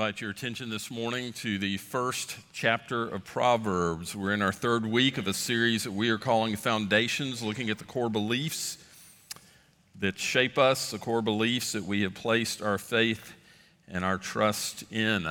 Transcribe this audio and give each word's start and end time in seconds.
invite 0.00 0.22
your 0.22 0.30
attention 0.30 0.70
this 0.70 0.90
morning 0.90 1.30
to 1.30 1.58
the 1.58 1.76
first 1.76 2.38
chapter 2.54 3.06
of 3.06 3.22
Proverbs. 3.22 4.16
We're 4.16 4.32
in 4.32 4.40
our 4.40 4.50
third 4.50 4.86
week 4.86 5.18
of 5.18 5.26
a 5.26 5.34
series 5.34 5.84
that 5.84 5.92
we 5.92 6.08
are 6.08 6.16
calling 6.16 6.56
Foundations, 6.56 7.42
looking 7.42 7.68
at 7.68 7.76
the 7.76 7.84
core 7.84 8.08
beliefs 8.08 8.78
that 9.98 10.18
shape 10.18 10.56
us, 10.56 10.90
the 10.90 10.98
core 10.98 11.20
beliefs 11.20 11.72
that 11.72 11.84
we 11.84 12.00
have 12.00 12.14
placed 12.14 12.62
our 12.62 12.78
faith 12.78 13.34
and 13.88 14.02
our 14.02 14.16
trust 14.16 14.90
in. 14.90 15.30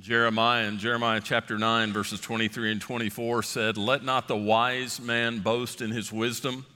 Jeremiah 0.00 0.66
in 0.66 0.80
Jeremiah 0.80 1.20
chapter 1.22 1.58
9, 1.58 1.92
verses 1.92 2.20
23 2.20 2.72
and 2.72 2.80
24 2.80 3.44
said, 3.44 3.76
Let 3.76 4.02
not 4.02 4.26
the 4.26 4.36
wise 4.36 5.00
man 5.00 5.38
boast 5.38 5.80
in 5.80 5.92
his 5.92 6.12
wisdom, 6.12 6.66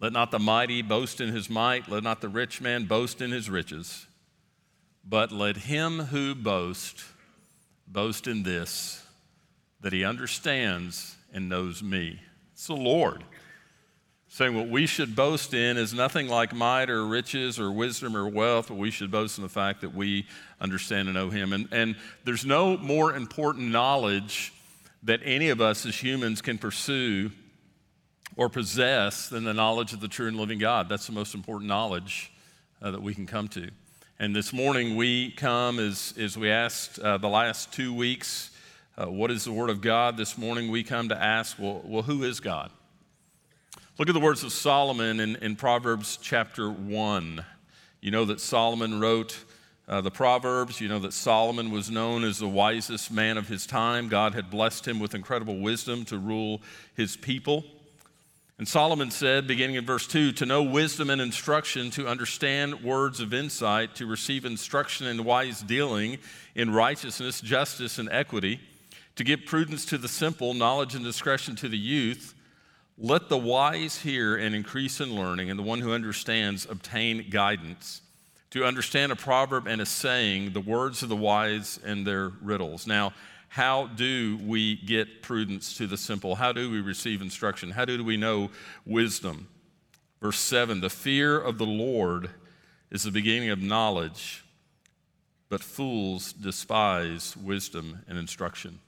let 0.00 0.12
not 0.12 0.32
the 0.32 0.40
mighty 0.40 0.82
boast 0.82 1.20
in 1.20 1.28
his 1.28 1.48
might, 1.48 1.88
let 1.88 2.02
not 2.02 2.20
the 2.20 2.28
rich 2.28 2.60
man 2.60 2.86
boast 2.86 3.22
in 3.22 3.30
his 3.30 3.48
riches. 3.48 4.07
But 5.08 5.32
let 5.32 5.56
him 5.56 6.00
who 6.00 6.34
boasts 6.34 7.04
boast 7.86 8.26
in 8.26 8.42
this, 8.42 9.02
that 9.80 9.92
he 9.92 10.04
understands 10.04 11.16
and 11.32 11.48
knows 11.48 11.82
me. 11.82 12.20
It's 12.52 12.66
the 12.66 12.74
Lord. 12.74 13.24
Saying 14.28 14.54
what 14.54 14.68
we 14.68 14.86
should 14.86 15.16
boast 15.16 15.54
in 15.54 15.78
is 15.78 15.94
nothing 15.94 16.28
like 16.28 16.54
might 16.54 16.90
or 16.90 17.06
riches 17.06 17.58
or 17.58 17.72
wisdom 17.72 18.14
or 18.14 18.28
wealth, 18.28 18.68
but 18.68 18.76
we 18.76 18.90
should 18.90 19.10
boast 19.10 19.38
in 19.38 19.42
the 19.42 19.48
fact 19.48 19.80
that 19.80 19.94
we 19.94 20.26
understand 20.60 21.08
and 21.08 21.14
know 21.14 21.30
him. 21.30 21.54
And, 21.54 21.68
and 21.72 21.96
there's 22.24 22.44
no 22.44 22.76
more 22.76 23.14
important 23.14 23.70
knowledge 23.70 24.52
that 25.04 25.20
any 25.24 25.48
of 25.48 25.62
us 25.62 25.86
as 25.86 25.96
humans 25.96 26.42
can 26.42 26.58
pursue 26.58 27.30
or 28.36 28.50
possess 28.50 29.30
than 29.30 29.44
the 29.44 29.54
knowledge 29.54 29.94
of 29.94 30.00
the 30.00 30.08
true 30.08 30.28
and 30.28 30.36
living 30.36 30.58
God. 30.58 30.90
That's 30.90 31.06
the 31.06 31.12
most 31.12 31.34
important 31.34 31.68
knowledge 31.68 32.30
uh, 32.82 32.90
that 32.90 33.02
we 33.02 33.14
can 33.14 33.26
come 33.26 33.48
to. 33.48 33.70
And 34.20 34.34
this 34.34 34.52
morning 34.52 34.96
we 34.96 35.30
come 35.30 35.78
as, 35.78 36.12
as 36.18 36.36
we 36.36 36.50
asked 36.50 36.98
uh, 36.98 37.18
the 37.18 37.28
last 37.28 37.72
two 37.72 37.94
weeks, 37.94 38.50
uh, 38.96 39.06
what 39.06 39.30
is 39.30 39.44
the 39.44 39.52
Word 39.52 39.70
of 39.70 39.80
God? 39.80 40.16
This 40.16 40.36
morning 40.36 40.72
we 40.72 40.82
come 40.82 41.10
to 41.10 41.16
ask, 41.16 41.56
well, 41.56 41.82
well 41.84 42.02
who 42.02 42.24
is 42.24 42.40
God? 42.40 42.72
Look 43.96 44.08
at 44.08 44.14
the 44.14 44.20
words 44.20 44.42
of 44.42 44.52
Solomon 44.52 45.20
in, 45.20 45.36
in 45.36 45.54
Proverbs 45.54 46.18
chapter 46.20 46.68
1. 46.68 47.44
You 48.00 48.10
know 48.10 48.24
that 48.24 48.40
Solomon 48.40 48.98
wrote 48.98 49.38
uh, 49.86 50.00
the 50.00 50.10
Proverbs. 50.10 50.80
You 50.80 50.88
know 50.88 50.98
that 50.98 51.12
Solomon 51.12 51.70
was 51.70 51.88
known 51.88 52.24
as 52.24 52.38
the 52.38 52.48
wisest 52.48 53.12
man 53.12 53.38
of 53.38 53.46
his 53.46 53.68
time. 53.68 54.08
God 54.08 54.34
had 54.34 54.50
blessed 54.50 54.88
him 54.88 54.98
with 54.98 55.14
incredible 55.14 55.60
wisdom 55.60 56.04
to 56.06 56.18
rule 56.18 56.60
his 56.96 57.16
people. 57.16 57.64
And 58.58 58.66
Solomon 58.66 59.12
said, 59.12 59.46
beginning 59.46 59.76
in 59.76 59.86
verse 59.86 60.08
2, 60.08 60.32
to 60.32 60.46
know 60.46 60.64
wisdom 60.64 61.10
and 61.10 61.20
instruction, 61.20 61.92
to 61.92 62.08
understand 62.08 62.82
words 62.82 63.20
of 63.20 63.32
insight, 63.32 63.94
to 63.96 64.06
receive 64.06 64.44
instruction 64.44 65.06
in 65.06 65.22
wise 65.22 65.60
dealing, 65.60 66.18
in 66.56 66.72
righteousness, 66.72 67.40
justice, 67.40 68.00
and 68.00 68.08
equity, 68.10 68.58
to 69.14 69.22
give 69.22 69.46
prudence 69.46 69.84
to 69.86 69.96
the 69.96 70.08
simple, 70.08 70.54
knowledge 70.54 70.96
and 70.96 71.04
discretion 71.04 71.54
to 71.54 71.68
the 71.68 71.78
youth. 71.78 72.34
Let 72.98 73.28
the 73.28 73.38
wise 73.38 73.98
hear 73.98 74.36
and 74.36 74.56
increase 74.56 75.00
in 75.00 75.14
learning, 75.14 75.50
and 75.50 75.58
the 75.58 75.62
one 75.62 75.80
who 75.80 75.92
understands 75.92 76.66
obtain 76.68 77.30
guidance. 77.30 78.02
To 78.50 78.64
understand 78.64 79.12
a 79.12 79.16
proverb 79.16 79.68
and 79.68 79.80
a 79.80 79.86
saying, 79.86 80.52
the 80.52 80.60
words 80.60 81.04
of 81.04 81.10
the 81.10 81.16
wise 81.16 81.78
and 81.84 82.04
their 82.04 82.30
riddles. 82.42 82.88
Now, 82.88 83.12
how 83.48 83.86
do 83.86 84.38
we 84.44 84.76
get 84.76 85.22
prudence 85.22 85.74
to 85.78 85.86
the 85.86 85.96
simple? 85.96 86.34
How 86.36 86.52
do 86.52 86.70
we 86.70 86.80
receive 86.80 87.22
instruction? 87.22 87.70
How 87.70 87.84
do 87.84 88.02
we 88.04 88.16
know 88.16 88.50
wisdom? 88.84 89.48
Verse 90.20 90.38
7 90.38 90.80
The 90.80 90.90
fear 90.90 91.38
of 91.38 91.58
the 91.58 91.66
Lord 91.66 92.30
is 92.90 93.04
the 93.04 93.10
beginning 93.10 93.50
of 93.50 93.60
knowledge, 93.60 94.44
but 95.48 95.62
fools 95.62 96.32
despise 96.32 97.36
wisdom 97.36 98.00
and 98.06 98.18
instruction. 98.18 98.80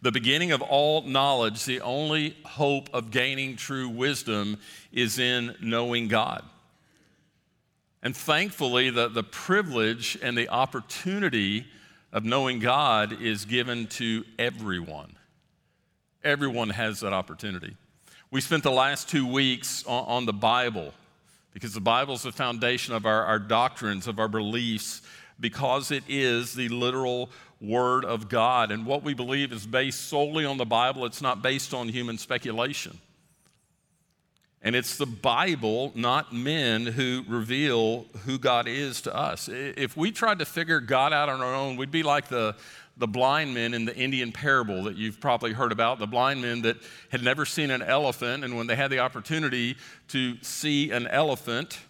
The 0.00 0.12
beginning 0.12 0.50
of 0.52 0.62
all 0.62 1.02
knowledge, 1.02 1.64
the 1.64 1.80
only 1.80 2.36
hope 2.44 2.90
of 2.92 3.10
gaining 3.10 3.56
true 3.56 3.88
wisdom 3.88 4.58
is 4.92 5.18
in 5.18 5.54
knowing 5.60 6.08
God. 6.08 6.44
And 8.02 8.16
thankfully, 8.16 8.90
the, 8.90 9.08
the 9.08 9.22
privilege 9.22 10.18
and 10.20 10.36
the 10.36 10.48
opportunity 10.48 11.66
of 12.12 12.24
knowing 12.24 12.58
God 12.58 13.20
is 13.20 13.44
given 13.44 13.86
to 13.88 14.24
everyone. 14.38 15.14
Everyone 16.22 16.70
has 16.70 17.00
that 17.00 17.12
opportunity. 17.12 17.76
We 18.30 18.40
spent 18.40 18.62
the 18.62 18.70
last 18.70 19.08
two 19.08 19.26
weeks 19.26 19.84
on, 19.86 20.04
on 20.06 20.26
the 20.26 20.32
Bible 20.32 20.92
because 21.52 21.74
the 21.74 21.80
Bible 21.80 22.14
is 22.14 22.22
the 22.22 22.32
foundation 22.32 22.94
of 22.94 23.06
our, 23.06 23.24
our 23.24 23.38
doctrines, 23.38 24.06
of 24.06 24.18
our 24.18 24.28
beliefs, 24.28 25.02
because 25.40 25.90
it 25.90 26.04
is 26.08 26.54
the 26.54 26.68
literal 26.68 27.30
Word 27.60 28.04
of 28.04 28.28
God. 28.28 28.70
And 28.70 28.86
what 28.86 29.02
we 29.02 29.14
believe 29.14 29.52
is 29.52 29.66
based 29.66 30.08
solely 30.08 30.44
on 30.44 30.56
the 30.56 30.64
Bible, 30.64 31.04
it's 31.04 31.22
not 31.22 31.42
based 31.42 31.74
on 31.74 31.88
human 31.88 32.18
speculation. 32.18 32.98
And 34.64 34.76
it's 34.76 34.96
the 34.96 35.06
Bible, 35.06 35.90
not 35.96 36.32
men, 36.32 36.86
who 36.86 37.24
reveal 37.26 38.06
who 38.24 38.38
God 38.38 38.68
is 38.68 39.02
to 39.02 39.14
us. 39.14 39.48
If 39.48 39.96
we 39.96 40.12
tried 40.12 40.38
to 40.38 40.44
figure 40.44 40.78
God 40.78 41.12
out 41.12 41.28
on 41.28 41.40
our 41.40 41.52
own, 41.52 41.76
we'd 41.76 41.90
be 41.90 42.04
like 42.04 42.28
the, 42.28 42.54
the 42.96 43.08
blind 43.08 43.54
men 43.54 43.74
in 43.74 43.86
the 43.86 43.96
Indian 43.96 44.30
parable 44.30 44.84
that 44.84 44.96
you've 44.96 45.18
probably 45.20 45.52
heard 45.52 45.72
about. 45.72 45.98
The 45.98 46.06
blind 46.06 46.42
men 46.42 46.62
that 46.62 46.76
had 47.10 47.24
never 47.24 47.44
seen 47.44 47.72
an 47.72 47.82
elephant, 47.82 48.44
and 48.44 48.56
when 48.56 48.68
they 48.68 48.76
had 48.76 48.92
the 48.92 49.00
opportunity 49.00 49.76
to 50.08 50.36
see 50.42 50.92
an 50.92 51.08
elephant, 51.08 51.80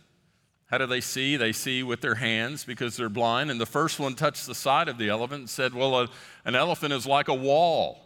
how 0.68 0.78
do 0.78 0.86
they 0.86 1.02
see? 1.02 1.36
They 1.36 1.52
see 1.52 1.82
with 1.82 2.00
their 2.00 2.14
hands 2.14 2.64
because 2.64 2.96
they're 2.96 3.10
blind. 3.10 3.50
And 3.50 3.60
the 3.60 3.66
first 3.66 4.00
one 4.00 4.14
touched 4.14 4.46
the 4.46 4.54
side 4.54 4.88
of 4.88 4.96
the 4.96 5.10
elephant 5.10 5.40
and 5.40 5.50
said, 5.50 5.74
Well, 5.74 6.00
a, 6.00 6.08
an 6.46 6.54
elephant 6.54 6.94
is 6.94 7.04
like 7.04 7.28
a 7.28 7.34
wall, 7.34 8.00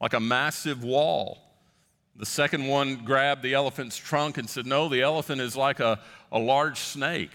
like 0.00 0.14
a 0.14 0.20
massive 0.20 0.82
wall. 0.82 1.49
The 2.20 2.26
second 2.26 2.66
one 2.66 2.96
grabbed 2.96 3.42
the 3.42 3.54
elephant's 3.54 3.96
trunk 3.96 4.36
and 4.36 4.48
said, 4.48 4.66
No, 4.66 4.90
the 4.90 5.00
elephant 5.00 5.40
is 5.40 5.56
like 5.56 5.80
a, 5.80 5.98
a 6.30 6.38
large 6.38 6.78
snake. 6.78 7.30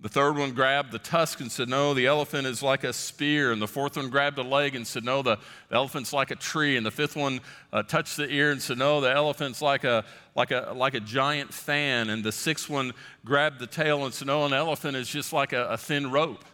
The 0.00 0.08
third 0.08 0.36
one 0.36 0.50
grabbed 0.50 0.90
the 0.90 0.98
tusk 0.98 1.38
and 1.38 1.52
said, 1.52 1.68
No, 1.68 1.94
the 1.94 2.08
elephant 2.08 2.48
is 2.48 2.60
like 2.60 2.82
a 2.82 2.92
spear. 2.92 3.52
And 3.52 3.62
the 3.62 3.68
fourth 3.68 3.96
one 3.96 4.10
grabbed 4.10 4.36
a 4.38 4.42
leg 4.42 4.74
and 4.74 4.84
said, 4.84 5.04
No, 5.04 5.22
the, 5.22 5.36
the 5.68 5.76
elephant's 5.76 6.12
like 6.12 6.32
a 6.32 6.34
tree. 6.34 6.76
And 6.76 6.84
the 6.84 6.90
fifth 6.90 7.14
one 7.14 7.40
uh, 7.72 7.84
touched 7.84 8.16
the 8.16 8.28
ear 8.28 8.50
and 8.50 8.60
said, 8.60 8.78
No, 8.78 9.00
the 9.00 9.12
elephant's 9.12 9.62
like 9.62 9.84
a, 9.84 10.04
like, 10.34 10.50
a, 10.50 10.72
like 10.74 10.94
a 10.94 11.00
giant 11.00 11.54
fan. 11.54 12.10
And 12.10 12.24
the 12.24 12.32
sixth 12.32 12.68
one 12.68 12.94
grabbed 13.24 13.60
the 13.60 13.68
tail 13.68 14.04
and 14.06 14.12
said, 14.12 14.26
No, 14.26 14.44
an 14.44 14.52
elephant 14.52 14.96
is 14.96 15.08
just 15.08 15.32
like 15.32 15.52
a, 15.52 15.66
a 15.66 15.76
thin 15.76 16.10
rope. 16.10 16.44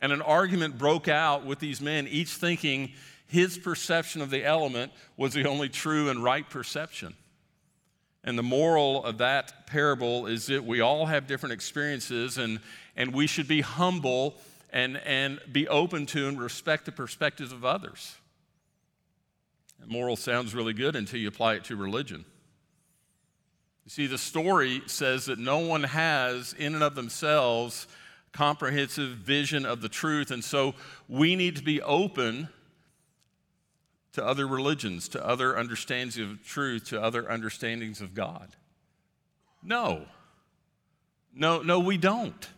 And 0.00 0.10
an 0.10 0.22
argument 0.22 0.76
broke 0.76 1.06
out 1.06 1.46
with 1.46 1.60
these 1.60 1.80
men, 1.80 2.08
each 2.08 2.30
thinking 2.30 2.94
his 3.26 3.58
perception 3.58 4.22
of 4.22 4.30
the 4.30 4.44
element 4.44 4.92
was 5.16 5.32
the 5.32 5.46
only 5.46 5.68
true 5.68 6.08
and 6.08 6.22
right 6.22 6.48
perception. 6.48 7.14
And 8.22 8.36
the 8.36 8.42
moral 8.42 9.04
of 9.04 9.18
that 9.18 9.66
parable 9.66 10.26
is 10.26 10.46
that 10.46 10.64
we 10.64 10.80
all 10.80 11.06
have 11.06 11.26
different 11.26 11.52
experiences, 11.52 12.38
and, 12.38 12.60
and 12.96 13.14
we 13.14 13.26
should 13.26 13.46
be 13.46 13.60
humble 13.60 14.34
and, 14.70 14.96
and 15.04 15.40
be 15.50 15.68
open 15.68 16.06
to 16.06 16.28
and 16.28 16.40
respect 16.40 16.86
the 16.86 16.92
perspectives 16.92 17.52
of 17.52 17.64
others. 17.64 18.16
And 19.80 19.90
moral 19.90 20.16
sounds 20.16 20.54
really 20.54 20.72
good 20.72 20.96
until 20.96 21.20
you 21.20 21.28
apply 21.28 21.54
it 21.54 21.64
to 21.64 21.76
religion. 21.76 22.24
You 23.84 23.90
see, 23.90 24.06
the 24.08 24.18
story 24.18 24.82
says 24.86 25.26
that 25.26 25.38
no 25.38 25.58
one 25.58 25.84
has, 25.84 26.52
in 26.52 26.74
and 26.74 26.82
of 26.82 26.96
themselves, 26.96 27.86
comprehensive 28.32 29.10
vision 29.10 29.64
of 29.64 29.80
the 29.80 29.88
truth, 29.88 30.32
and 30.32 30.42
so 30.42 30.74
we 31.08 31.36
need 31.36 31.56
to 31.56 31.62
be 31.62 31.80
open 31.80 32.48
to 34.16 34.26
other 34.26 34.46
religions, 34.46 35.08
to 35.10 35.24
other 35.24 35.58
understandings 35.58 36.16
of 36.16 36.42
truth, 36.42 36.86
to 36.86 37.00
other 37.00 37.30
understandings 37.30 38.00
of 38.00 38.14
God? 38.14 38.48
No. 39.62 40.06
No, 41.34 41.60
no, 41.60 41.80
we 41.80 41.98
don't. 41.98 42.48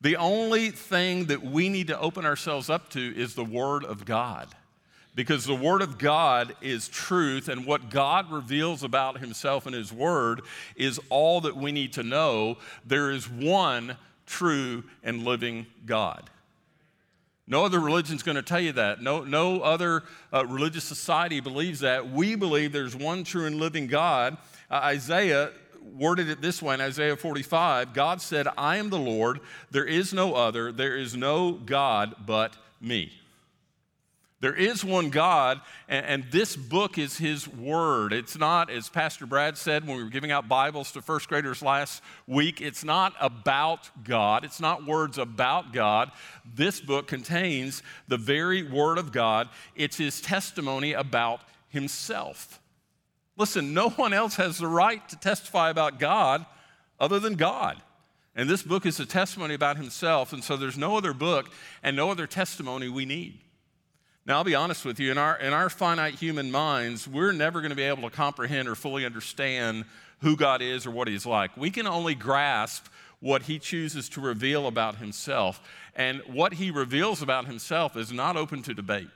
The 0.00 0.16
only 0.16 0.70
thing 0.70 1.26
that 1.26 1.42
we 1.42 1.68
need 1.68 1.88
to 1.88 1.98
open 1.98 2.24
ourselves 2.24 2.70
up 2.70 2.90
to 2.90 3.00
is 3.00 3.34
the 3.34 3.44
Word 3.44 3.84
of 3.84 4.04
God. 4.04 4.48
Because 5.16 5.44
the 5.44 5.54
Word 5.54 5.82
of 5.82 5.98
God 5.98 6.54
is 6.60 6.88
truth, 6.88 7.48
and 7.48 7.66
what 7.66 7.90
God 7.90 8.30
reveals 8.30 8.84
about 8.84 9.18
Himself 9.18 9.66
in 9.66 9.72
His 9.72 9.92
Word 9.92 10.42
is 10.76 11.00
all 11.10 11.40
that 11.40 11.56
we 11.56 11.72
need 11.72 11.92
to 11.94 12.04
know. 12.04 12.56
There 12.86 13.10
is 13.10 13.28
one 13.28 13.96
true 14.26 14.84
and 15.02 15.24
living 15.24 15.66
God. 15.86 16.30
No 17.52 17.66
other 17.66 17.80
religion 17.80 18.16
is 18.16 18.22
going 18.22 18.36
to 18.36 18.42
tell 18.42 18.62
you 18.62 18.72
that. 18.72 19.02
No, 19.02 19.24
no 19.24 19.60
other 19.60 20.04
uh, 20.32 20.46
religious 20.46 20.84
society 20.84 21.40
believes 21.40 21.80
that. 21.80 22.10
We 22.10 22.34
believe 22.34 22.72
there's 22.72 22.96
one 22.96 23.24
true 23.24 23.44
and 23.44 23.56
living 23.56 23.88
God. 23.88 24.38
Uh, 24.70 24.76
Isaiah 24.84 25.50
worded 25.82 26.30
it 26.30 26.40
this 26.40 26.62
way 26.62 26.72
in 26.72 26.80
Isaiah 26.80 27.14
45 27.14 27.92
God 27.92 28.22
said, 28.22 28.48
I 28.56 28.78
am 28.78 28.88
the 28.88 28.98
Lord, 28.98 29.40
there 29.70 29.84
is 29.84 30.14
no 30.14 30.32
other, 30.32 30.72
there 30.72 30.96
is 30.96 31.14
no 31.14 31.52
God 31.52 32.14
but 32.24 32.56
me. 32.80 33.12
There 34.42 34.56
is 34.56 34.84
one 34.84 35.10
God, 35.10 35.60
and, 35.88 36.04
and, 36.04 36.24
this 36.32 36.56
book 36.56 36.98
is 36.98 37.16
His 37.16 37.46
Word. 37.46 38.12
It's 38.12 38.36
not, 38.36 38.70
as 38.70 38.88
Pastor 38.88 39.24
Brad 39.24 39.56
said 39.56 39.86
when 39.86 39.96
we 39.96 40.02
were 40.02 40.10
giving 40.10 40.32
out 40.32 40.48
Bibles 40.48 40.90
to 40.92 41.00
first 41.00 41.28
graders 41.28 41.62
last 41.62 42.02
week, 42.26 42.60
it's 42.60 42.82
not 42.82 43.14
about 43.20 43.88
God. 44.02 44.44
It's 44.44 44.58
not 44.58 44.84
words 44.84 45.16
about 45.16 45.72
God. 45.72 46.10
This 46.56 46.80
book 46.80 47.06
contains 47.06 47.84
the 48.08 48.16
very 48.16 48.64
Word 48.64 48.98
of 48.98 49.12
God, 49.12 49.48
it's 49.76 49.96
His 49.96 50.20
testimony 50.20 50.92
about 50.92 51.42
Himself. 51.68 52.60
Listen, 53.36 53.72
no 53.72 53.90
one 53.90 54.12
else 54.12 54.34
has 54.34 54.58
the 54.58 54.66
right 54.66 55.08
to 55.08 55.16
testify 55.16 55.70
about 55.70 56.00
God 56.00 56.44
other 56.98 57.20
than 57.20 57.36
God. 57.36 57.80
And 58.34 58.50
this 58.50 58.64
book 58.64 58.86
is 58.86 58.98
a 58.98 59.06
testimony 59.06 59.54
about 59.54 59.76
Himself, 59.76 60.32
and 60.32 60.42
so 60.42 60.56
there's 60.56 60.76
no 60.76 60.96
other 60.96 61.14
book 61.14 61.48
and 61.80 61.94
no 61.94 62.10
other 62.10 62.26
testimony 62.26 62.88
we 62.88 63.04
need. 63.04 63.38
Now, 64.24 64.36
I'll 64.36 64.44
be 64.44 64.54
honest 64.54 64.84
with 64.84 65.00
you, 65.00 65.10
in 65.10 65.18
our, 65.18 65.36
in 65.36 65.52
our 65.52 65.68
finite 65.68 66.14
human 66.14 66.50
minds, 66.50 67.08
we're 67.08 67.32
never 67.32 67.60
going 67.60 67.70
to 67.70 67.76
be 67.76 67.82
able 67.82 68.08
to 68.08 68.14
comprehend 68.14 68.68
or 68.68 68.76
fully 68.76 69.04
understand 69.04 69.84
who 70.20 70.36
God 70.36 70.62
is 70.62 70.86
or 70.86 70.92
what 70.92 71.08
He's 71.08 71.26
like. 71.26 71.56
We 71.56 71.70
can 71.70 71.88
only 71.88 72.14
grasp 72.14 72.86
what 73.18 73.42
He 73.42 73.58
chooses 73.58 74.08
to 74.10 74.20
reveal 74.20 74.68
about 74.68 74.96
Himself. 74.96 75.60
And 75.96 76.22
what 76.26 76.54
He 76.54 76.70
reveals 76.70 77.20
about 77.20 77.46
Himself 77.46 77.96
is 77.96 78.12
not 78.12 78.36
open 78.36 78.62
to 78.62 78.74
debate. 78.74 79.08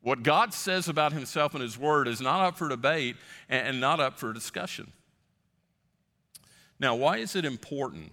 What 0.00 0.22
God 0.22 0.54
says 0.54 0.88
about 0.88 1.12
Himself 1.12 1.56
in 1.56 1.60
His 1.60 1.76
Word 1.76 2.06
is 2.06 2.20
not 2.20 2.40
up 2.46 2.56
for 2.56 2.68
debate 2.68 3.16
and 3.48 3.80
not 3.80 3.98
up 3.98 4.16
for 4.16 4.32
discussion. 4.32 4.92
Now, 6.78 6.94
why 6.94 7.16
is 7.16 7.34
it 7.34 7.44
important 7.44 8.12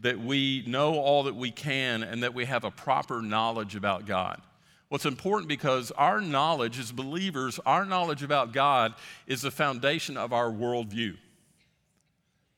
that 0.00 0.18
we 0.18 0.62
know 0.66 0.94
all 0.98 1.24
that 1.24 1.34
we 1.34 1.50
can 1.50 2.02
and 2.02 2.22
that 2.22 2.34
we 2.34 2.44
have 2.44 2.64
a 2.64 2.70
proper 2.70 3.22
knowledge 3.22 3.76
about 3.76 4.06
God. 4.06 4.40
Well, 4.88 4.96
it's 4.96 5.06
important 5.06 5.48
because 5.48 5.90
our 5.92 6.20
knowledge 6.20 6.78
as 6.78 6.92
believers, 6.92 7.58
our 7.66 7.84
knowledge 7.84 8.22
about 8.22 8.52
God 8.52 8.94
is 9.26 9.42
the 9.42 9.50
foundation 9.50 10.16
of 10.16 10.32
our 10.32 10.50
worldview. 10.50 11.16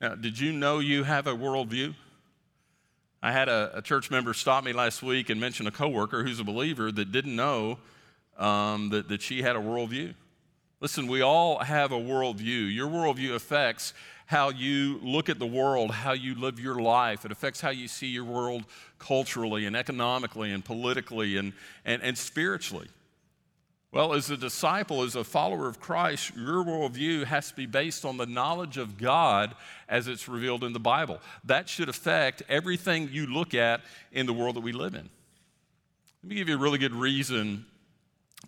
Now, 0.00 0.14
did 0.14 0.38
you 0.38 0.52
know 0.52 0.79
you 0.79 1.05
have 1.05 1.26
a 1.26 1.32
worldview? 1.32 1.94
I 3.23 3.32
had 3.32 3.49
a, 3.49 3.79
a 3.79 3.82
church 3.82 4.11
member 4.11 4.34
stop 4.34 4.62
me 4.62 4.73
last 4.73 5.02
week 5.02 5.31
and 5.31 5.41
mention 5.41 5.67
a 5.67 5.70
coworker 5.70 6.23
who's 6.23 6.38
a 6.38 6.44
believer 6.44 6.93
that 6.93 7.11
didn't 7.11 7.34
know 7.34 7.79
um, 8.37 8.91
that, 8.91 9.08
that 9.08 9.23
she 9.23 9.43
had 9.43 9.56
a 9.56 9.61
worldview. 9.61 10.14
Listen, 10.81 11.08
we 11.08 11.23
all 11.23 11.58
have 11.58 11.91
a 11.91 11.99
worldview. 11.99 12.73
Your 12.73 12.88
worldview 12.88 13.34
affects 13.34 13.94
how 14.29 14.51
you 14.51 15.01
look 15.03 15.31
at 15.31 15.39
the 15.39 15.47
world, 15.47 15.91
how 15.91 16.13
you 16.13 16.35
live 16.35 16.61
your 16.61 16.79
life. 16.83 17.25
It 17.25 17.33
affects 17.33 17.63
how 17.63 17.71
you 17.71 17.89
see 17.89 18.09
your 18.09 18.25
world 18.25 18.65
culturally 18.99 19.65
and 19.65 19.75
economically 19.75 20.53
and 20.53 20.63
politically 20.63 21.39
and, 21.39 21.55
and, 21.87 22.03
and 22.03 22.17
spiritually. 22.19 22.89
Well, 23.91 24.13
as 24.13 24.31
a 24.31 24.37
disciple, 24.37 25.03
as 25.03 25.17
a 25.17 25.25
follower 25.25 25.67
of 25.67 25.81
Christ, 25.81 26.37
your 26.37 26.63
worldview 26.63 27.25
has 27.25 27.49
to 27.49 27.57
be 27.57 27.65
based 27.65 28.05
on 28.05 28.19
the 28.19 28.27
knowledge 28.27 28.77
of 28.77 28.99
God 28.99 29.55
as 29.89 30.09
it's 30.09 30.29
revealed 30.29 30.63
in 30.63 30.75
the 30.75 30.79
Bible. 30.79 31.21
That 31.45 31.67
should 31.71 31.89
affect 31.89 32.43
everything 32.51 33.09
you 33.11 33.29
look 33.29 33.55
at 33.55 33.81
in 34.13 34.27
the 34.27 34.35
world 34.35 34.57
that 34.57 34.61
we 34.61 34.73
live 34.73 34.93
in. 34.93 35.09
Let 36.23 36.29
me 36.29 36.35
give 36.35 36.51
you 36.51 36.57
a 36.57 36.61
really 36.61 36.77
good 36.77 36.95
reason 36.95 37.65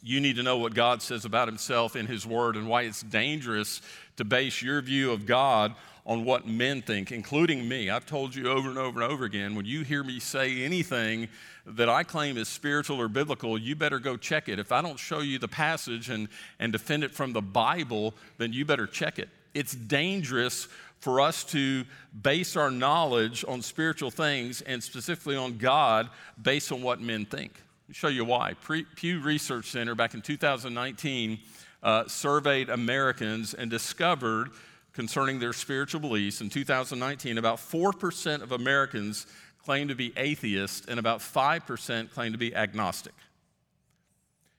you 0.03 0.21
need 0.21 0.37
to 0.37 0.43
know 0.43 0.57
what 0.57 0.75
God 0.75 1.03
says 1.03 1.25
about 1.25 1.49
Himself 1.49 1.97
in 1.97 2.07
His 2.07 2.27
Word 2.27 2.57
and 2.57 2.69
why 2.69 2.83
it's 2.83 3.03
dangerous 3.03 3.83
to 4.17 4.25
base 4.25 4.63
your 4.63 4.81
view 4.81 5.13
of 5.13 5.27
God 5.27 5.75
on 6.07 6.25
what 6.25 6.47
men 6.47 6.83
think, 6.83 7.13
including 7.13 7.69
me. 7.69 7.91
I've 7.91 8.07
told 8.07 8.35
you 8.35 8.49
over 8.49 8.69
and 8.69 8.79
over 8.79 9.03
and 9.03 9.13
over 9.13 9.25
again 9.25 9.55
when 9.55 9.67
you 9.67 9.83
hear 9.83 10.03
me 10.03 10.19
say 10.19 10.63
anything 10.63 11.29
that 11.67 11.89
I 11.89 12.03
claim 12.03 12.37
is 12.39 12.49
spiritual 12.49 13.01
or 13.01 13.09
biblical, 13.09 13.59
you 13.59 13.77
better 13.77 13.99
go 13.99 14.17
check 14.17 14.49
it. 14.49 14.59
If 14.59 14.73
I 14.73 14.81
don't 14.81 14.99
show 14.99 15.21
you 15.21 15.39
the 15.39 15.49
passage 15.49 16.09
and, 16.09 16.29
and 16.59 16.73
defend 16.73 17.05
it 17.05 17.13
from 17.13 17.33
the 17.33 17.43
Bible, 17.43 18.15
then 18.39 18.53
you 18.53 18.65
better 18.65 18.87
check 18.87 19.19
it. 19.19 19.29
It's 19.53 19.75
dangerous 19.75 20.69
for 21.01 21.21
us 21.21 21.45
to 21.45 21.85
base 22.23 22.57
our 22.57 22.71
knowledge 22.71 23.45
on 23.47 23.63
spiritual 23.63 24.11
things 24.11 24.63
and 24.63 24.83
specifically 24.83 25.37
on 25.37 25.59
God 25.59 26.09
based 26.41 26.73
on 26.73 26.83
what 26.83 27.01
men 27.01 27.25
think 27.27 27.53
show 27.93 28.09
you 28.09 28.25
why. 28.25 28.55
Pew 28.97 29.21
Research 29.21 29.67
Center 29.67 29.95
back 29.95 30.15
in 30.15 30.23
2019 30.23 31.39
uh, 31.83 32.07
surveyed 32.07 32.69
Americans 32.69 33.55
and 33.55 33.71
discovered 33.71 34.51
concerning 34.93 35.39
their 35.39 35.53
spiritual 35.53 36.01
beliefs 36.01 36.41
in 36.41 36.51
2019 36.51 37.39
about 37.39 37.59
4% 37.59 38.43
of 38.43 38.53
Americans 38.53 39.27
claim 39.65 39.89
to 39.89 39.95
be 39.95 40.13
atheist 40.17 40.89
and 40.89 40.99
about 40.99 41.21
5% 41.21 42.11
claim 42.13 42.33
to 42.33 42.39
be 42.39 42.55
agnostic. 42.55 43.15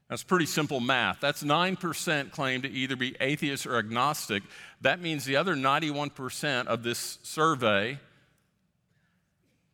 That's 0.09 0.23
pretty 0.23 0.45
simple 0.45 0.79
math. 0.81 1.19
That's 1.21 1.41
9% 1.41 2.31
claim 2.31 2.63
to 2.63 2.69
either 2.69 2.97
be 2.97 3.15
atheist 3.21 3.65
or 3.65 3.77
agnostic. 3.77 4.43
That 4.81 4.99
means 4.99 5.23
the 5.23 5.37
other 5.37 5.55
91% 5.55 6.67
of 6.67 6.83
this 6.83 7.17
survey 7.23 7.97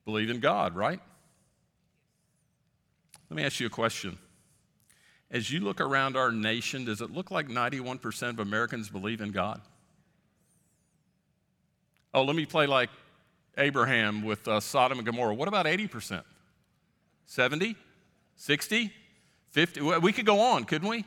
believe 0.06 0.30
in 0.30 0.40
God, 0.40 0.76
right? 0.76 1.00
Let 3.30 3.38
me 3.38 3.44
ask 3.44 3.60
you 3.60 3.68
a 3.68 3.70
question. 3.70 4.18
As 5.30 5.52
you 5.52 5.60
look 5.60 5.82
around 5.82 6.16
our 6.16 6.32
nation, 6.32 6.86
does 6.86 7.02
it 7.02 7.12
look 7.12 7.32
like 7.32 7.50
91% 7.50 8.30
of 8.30 8.40
Americans 8.40 8.90
believe 8.90 9.20
in 9.20 9.32
God? 9.32 9.62
Oh, 12.14 12.24
let 12.24 12.36
me 12.36 12.46
play 12.46 12.66
like 12.66 12.90
Abraham 13.58 14.24
with 14.24 14.48
uh, 14.48 14.60
Sodom 14.60 15.00
and 15.00 15.06
Gomorrah. 15.06 15.34
What 15.34 15.50
about 15.50 15.66
80%? 15.66 16.24
70? 17.26 17.76
60? 18.38 18.94
50? 19.50 19.82
We 19.82 20.14
could 20.14 20.26
go 20.26 20.40
on, 20.40 20.64
couldn't 20.64 20.88
we? 20.88 21.04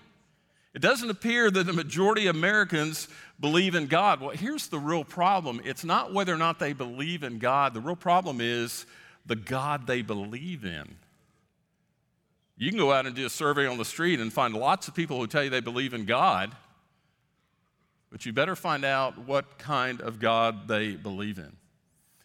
It 0.74 0.82
doesn't 0.82 1.10
appear 1.10 1.50
that 1.50 1.66
the 1.66 1.72
majority 1.72 2.26
of 2.26 2.36
Americans 2.36 3.08
believe 3.40 3.74
in 3.74 3.86
God. 3.86 4.20
Well, 4.20 4.30
here's 4.30 4.68
the 4.68 4.78
real 4.78 5.02
problem 5.02 5.60
it's 5.64 5.84
not 5.84 6.12
whether 6.12 6.34
or 6.34 6.38
not 6.38 6.58
they 6.58 6.74
believe 6.74 7.22
in 7.22 7.38
God, 7.38 7.74
the 7.74 7.80
real 7.80 7.96
problem 7.96 8.40
is 8.40 8.86
the 9.26 9.36
God 9.36 9.86
they 9.86 10.02
believe 10.02 10.64
in. 10.64 10.96
You 12.60 12.68
can 12.68 12.78
go 12.78 12.92
out 12.92 13.06
and 13.06 13.16
do 13.16 13.24
a 13.24 13.30
survey 13.30 13.66
on 13.66 13.78
the 13.78 13.86
street 13.86 14.20
and 14.20 14.30
find 14.30 14.52
lots 14.52 14.86
of 14.86 14.94
people 14.94 15.18
who 15.18 15.26
tell 15.26 15.42
you 15.42 15.48
they 15.48 15.60
believe 15.60 15.94
in 15.94 16.04
God, 16.04 16.54
but 18.10 18.26
you 18.26 18.34
better 18.34 18.54
find 18.54 18.84
out 18.84 19.16
what 19.16 19.56
kind 19.56 20.02
of 20.02 20.20
God 20.20 20.68
they 20.68 20.90
believe 20.90 21.38
in. 21.38 21.56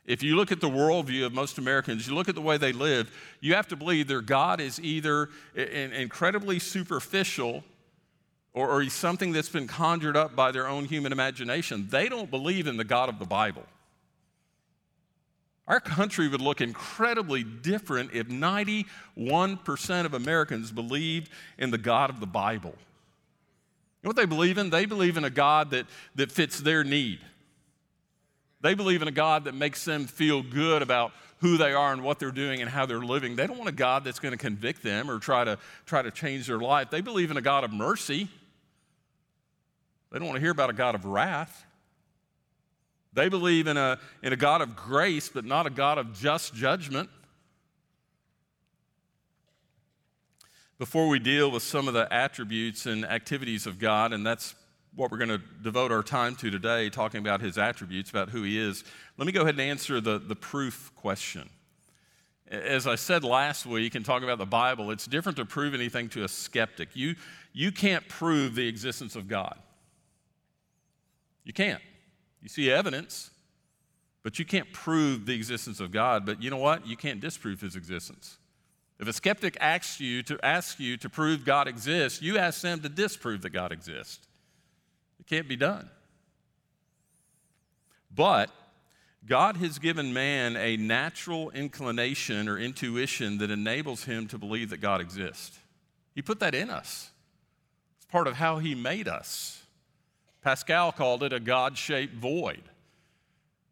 If 0.04 0.22
you 0.24 0.36
look 0.36 0.52
at 0.52 0.60
the 0.60 0.70
worldview 0.70 1.26
of 1.26 1.32
most 1.32 1.58
Americans, 1.58 2.06
you 2.06 2.14
look 2.14 2.28
at 2.28 2.36
the 2.36 2.42
way 2.42 2.58
they 2.58 2.74
live, 2.74 3.10
you 3.40 3.54
have 3.54 3.70
to 3.70 3.78
believe 3.78 4.10
their 4.10 4.20
God 4.20 4.60
is 4.60 4.78
either 4.82 5.30
incredibly 5.56 6.60
superficial 6.60 7.64
or, 8.52 8.70
or 8.70 8.84
something 8.90 9.31
that's 9.31 9.48
been 9.48 9.68
conjured 9.68 10.18
up 10.18 10.36
by 10.36 10.52
their 10.52 10.68
own 10.68 10.83
human 10.83 11.14
imagination. 11.14 11.88
They 11.90 12.09
don't 12.09 12.30
believe 12.30 12.68
in 12.68 12.76
the 12.76 12.83
God 12.83 13.07
of 13.07 13.19
the 13.19 13.26
Bible. 13.26 13.64
Our 15.68 15.80
country 15.80 16.28
would 16.28 16.42
look 16.42 16.62
incredibly 16.62 17.44
different 17.44 18.12
if 18.14 18.28
91% 18.28 18.86
of 20.06 20.14
Americans 20.14 20.72
believed 20.72 21.30
in 21.57 21.72
the 21.72 21.78
God 21.78 22.10
of 22.10 22.19
the 22.19 22.28
Bible. 22.28 22.76
You 22.78 24.07
know 24.07 24.10
what 24.10 24.16
they 24.18 24.26
believe 24.26 24.60
in? 24.60 24.69
They 24.69 24.86
believe 24.86 25.18
in 25.18 25.24
a 25.24 25.31
God 25.31 25.72
that, 25.72 25.88
that 26.14 26.31
fits 26.31 26.60
their 26.60 26.84
need. 26.84 27.19
They 28.62 28.76
believe 28.76 29.02
in 29.02 29.07
a 29.07 29.12
God 29.12 29.45
that 29.45 29.56
makes 29.56 29.84
them 29.86 30.06
feel 30.06 30.44
good 30.44 30.84
about 30.84 31.12
who 31.40 31.57
they 31.57 31.74
are 31.74 31.92
and 31.92 32.04
what 32.04 32.19
they're 32.19 32.31
doing 32.31 32.62
and 32.62 32.69
how 32.69 32.86
they're 32.86 33.00
living. 33.00 33.36
They 33.36 33.48
don't 33.48 33.57
want 33.57 33.69
a 33.69 33.74
God 33.74 34.04
that's 34.04 34.19
going 34.19 34.31
to 34.31 34.38
convict 34.38 34.84
them 34.84 35.10
or 35.10 35.19
try 35.19 35.44
to, 35.44 35.57
try 35.86 36.02
to 36.02 36.12
change 36.12 36.48
their 36.48 36.60
life. 36.60 36.90
They 36.90 37.02
believe 37.02 37.31
in 37.31 37.38
a 37.38 37.42
God 37.42 37.64
of 37.64 37.74
mercy. 37.74 38.30
They 40.12 40.19
don't 40.19 40.28
want 40.28 40.38
to 40.38 40.42
hear 40.42 40.52
about 40.52 40.69
a 40.69 40.74
God 40.74 40.95
of 40.95 41.06
wrath. 41.06 41.66
They 43.16 43.30
believe 43.30 43.66
in 43.66 43.78
a, 43.78 43.98
in 44.22 44.34
a 44.34 44.36
God 44.36 44.62
of 44.62 44.76
grace, 44.76 45.30
but 45.30 45.45
not 45.45 45.66
a 45.66 45.69
God 45.69 45.98
of 45.98 46.14
just 46.14 46.54
judgment. 46.54 47.10
Before 50.78 51.07
we 51.07 51.19
deal 51.19 51.50
with 51.50 51.64
some 51.64 51.88
of 51.88 51.94
the 51.94 52.12
attributes 52.14 52.86
and 52.86 53.06
activities 53.06 53.66
of 53.66 53.80
God, 53.80 54.12
and 54.12 54.26
that's 54.26 54.54
what 54.94 55.10
we're 55.10 55.18
going 55.18 55.30
to 55.30 55.42
devote 55.64 55.94
our 55.94 56.04
time 56.04 56.36
to 56.36 56.52
today, 56.52 56.90
talking 56.90 57.22
about 57.22 57.40
his 57.40 57.57
attributes, 57.57 58.10
about 58.10 58.30
who 58.30 58.44
he 58.44 58.60
is, 58.60 58.84
let 59.18 59.26
me 59.26 59.31
go 59.31 59.42
ahead 59.42 59.56
and 59.56 59.62
answer 59.62 60.02
the, 60.02 60.19
the 60.19 60.36
proof 60.36 60.92
question. 60.95 61.50
As 62.50 62.86
I 62.86 62.95
said 62.95 63.24
last 63.24 63.66
week 63.66 63.95
in 63.95 64.04
talking 64.04 64.28
about 64.28 64.38
the 64.38 64.45
Bible, 64.45 64.92
it's 64.92 65.06
different 65.06 65.38
to 65.38 65.45
prove 65.45 65.74
anything 65.74 66.10
to 66.10 66.26
a 66.26 66.28
skeptic. 66.28 66.90
You, 66.94 67.16
you 67.54 67.72
can't 67.72 68.07
prove 68.10 68.56
the 68.56 68.68
existence 68.68 69.16
of 69.16 69.30
God. 69.30 69.57
You 71.45 71.54
can't. 71.54 71.81
You 72.45 72.49
see 72.49 72.69
evidence, 72.69 73.31
but 74.21 74.37
you 74.37 74.45
can't 74.45 74.71
prove 74.71 75.25
the 75.25 75.33
existence 75.33 75.80
of 75.80 75.92
God. 75.92 76.28
But 76.28 76.44
you 76.44 76.52
know 76.52 76.57
what? 76.57 76.85
You 76.85 76.95
can't 76.95 77.19
disprove 77.19 77.59
his 77.59 77.75
existence. 77.75 78.37
If 78.99 79.07
a 79.07 79.14
skeptic 79.14 79.57
asks 79.59 79.99
you 79.99 80.21
to 80.21 80.37
ask 80.45 80.80
you 80.80 80.95
to 80.97 81.09
prove 81.09 81.44
God 81.44 81.68
exists, 81.68 82.21
you 82.21 82.37
ask 82.37 82.61
them 82.61 82.81
to 82.81 82.87
disprove 82.87 83.42
that 83.42 83.49
God 83.49 83.71
exists. 83.71 84.19
It 85.19 85.25
can't 85.25 85.49
be 85.49 85.56
done. 85.56 85.90
But 88.14 88.52
God 89.25 89.57
has 89.57 89.80
given 89.80 90.14
man 90.14 90.56
a 90.56 90.78
natural 90.78 91.49
inclination 91.49 92.47
or 92.47 92.59
intuition 92.59 93.40
that 93.40 93.49
enables 93.49 94.04
him 94.04 94.28
to 94.28 94.37
believe 94.37 94.69
that 94.69 94.81
God 94.81 95.02
exists. 95.02 95.57
He 96.14 96.21
put 96.21 96.40
that 96.42 96.54
in 96.54 96.69
us. 96.69 97.09
It's 97.97 98.06
part 98.06 98.28
of 98.28 98.35
how 98.35 98.59
He 98.59 98.75
made 98.75 99.07
us. 99.07 99.64
Pascal 100.45 100.92
called 100.92 101.23
it 101.23 101.33
a 101.33 101.40
God 101.40 101.75
shaped 101.75 102.14
void. 102.14 102.61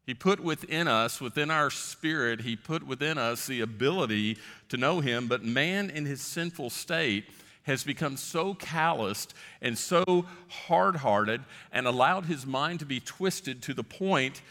He 0.08 0.15
put 0.15 0.39
within 0.39 0.88
us, 0.88 1.22
within 1.22 1.51
our 1.51 1.70
spirit, 1.70 2.42
He 2.42 2.56
put 2.56 2.82
within 2.82 3.20
us 3.20 3.46
the 3.46 3.62
ability 3.62 4.39
to 4.70 4.77
know 4.77 5.00
Him, 5.00 5.27
but 5.27 5.44
man 5.44 5.92
in 5.92 6.08
his 6.08 6.20
sinful 6.20 6.72
state 6.72 7.25
has 7.62 7.84
become 7.84 8.18
so 8.18 8.56
calloused 8.56 9.36
and 9.62 9.77
so 9.77 10.25
hard 10.50 10.96
hearted 10.96 11.44
and 11.72 11.86
allowed 11.86 12.25
his 12.25 12.44
mind 12.44 12.80
to 12.80 12.88
be 12.88 13.00
twisted 13.00 13.62
to 13.62 13.75
the 13.75 13.84
point 13.84 14.42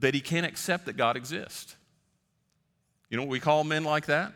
that 0.00 0.14
he 0.14 0.20
can't 0.20 0.44
accept 0.44 0.84
that 0.86 0.96
God 0.96 1.16
exists. 1.16 1.76
You 3.08 3.16
know 3.18 3.22
what 3.22 3.30
we 3.30 3.40
call 3.40 3.62
men 3.62 3.84
like 3.84 4.06
that? 4.06 4.32